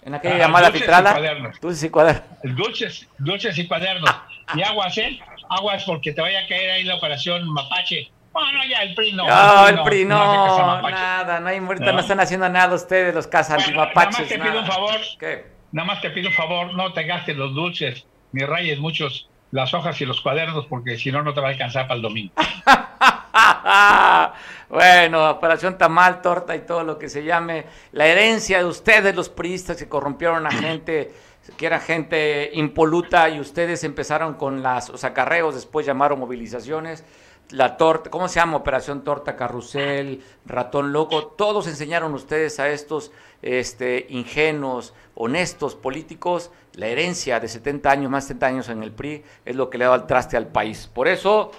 [0.00, 1.14] En aquella ah, llamada filtrada.
[1.60, 2.38] Dulces y cuadernos.
[2.42, 4.10] Dulces, dulces y cuadernos.
[4.54, 5.20] y aguas, ¿eh?
[5.50, 8.10] Aguas porque te vaya a caer ahí la operación Mapache.
[8.34, 9.28] Bueno, ya el PRI no.
[9.28, 12.00] No, el PRI no, nada, no hay ahorita no.
[12.00, 14.96] están haciendo nada ustedes los casas bueno, Nada más te pido un favor.
[15.20, 15.46] ¿Qué?
[15.70, 19.72] Nada más te pido un favor, no te gastes los dulces, ni rayes muchos las
[19.72, 22.32] hojas y los cuadernos, porque si no, no te va a alcanzar para el domingo.
[24.68, 27.66] bueno, operación tamal, torta y todo lo que se llame.
[27.92, 31.14] La herencia de ustedes, los priistas que corrompieron a gente,
[31.56, 37.04] que era gente impoluta, y ustedes empezaron con las, los acarreos, después llamaron movilizaciones
[37.50, 38.56] la torta, ¿cómo se llama?
[38.56, 46.86] Operación Torta Carrusel, Ratón Loco, todos enseñaron ustedes a estos este, ingenuos, honestos políticos, la
[46.86, 49.84] herencia de 70 años, más de 70 años en el PRI, es lo que le
[49.84, 50.90] ha dado el traste al país.
[50.92, 51.52] Por eso,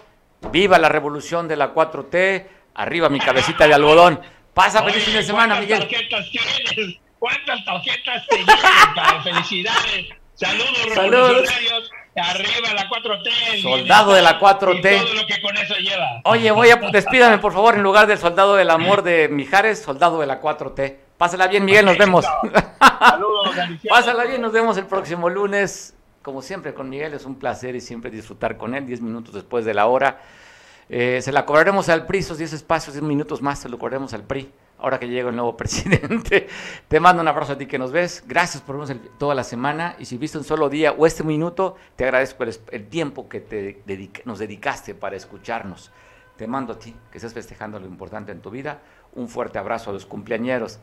[0.51, 4.19] viva la revolución de la 4T, arriba mi cabecita de algodón.
[4.53, 5.79] Pasa feliz fin de semana, Miguel.
[5.79, 6.97] Tarjetas tienes?
[7.19, 9.23] ¿Cuántas tarjetas te llevan?
[9.23, 10.09] Felicidades.
[10.35, 11.91] Saludos, revolucionarios.
[12.15, 13.61] Arriba la 4T.
[13.61, 15.01] Soldado de la 4T.
[15.01, 16.21] todo lo que con eso lleva.
[16.23, 20.19] Oye, voy a despídame por favor en lugar del soldado del amor de Mijares, soldado
[20.19, 20.95] de la 4T.
[21.17, 22.25] Pásala bien, Miguel, nos vemos.
[22.99, 23.55] Saludos,
[23.89, 25.93] Pásala bien, nos vemos el próximo lunes.
[26.21, 29.65] Como siempre con Miguel es un placer y siempre disfrutar con él, 10 minutos después
[29.65, 30.21] de la hora.
[30.89, 34.13] Eh, se la cobraremos al PRI, esos 10 espacios, 10 minutos más, se lo cobraremos
[34.13, 36.47] al PRI ahora que llega el nuevo presidente.
[36.87, 38.23] Te mando un abrazo a ti que nos ves.
[38.27, 39.95] Gracias por vernos toda la semana.
[39.99, 43.81] Y si viste un solo día o este minuto, te agradezco el, tiempo que
[44.25, 45.91] nos dedicaste para escucharnos.
[46.37, 48.81] Te mando a ti que estés festejando lo importante en tu vida.
[49.13, 50.79] Un fuerte abrazo a los cumpleañeros.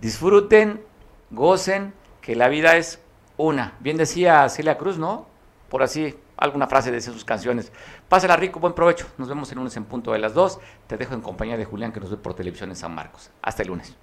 [0.00, 0.82] Disfruten,
[1.30, 3.00] gocen, que la vida es
[3.36, 3.74] una.
[3.80, 5.26] Bien decía Celia Cruz, ¿no?
[5.68, 7.72] Por así alguna frase de sus canciones.
[8.08, 9.06] Pásala rico, buen provecho.
[9.18, 10.58] Nos vemos el lunes en punto de las dos.
[10.86, 13.30] Te dejo en compañía de Julián que nos ve por televisión en San Marcos.
[13.42, 13.94] Hasta el lunes.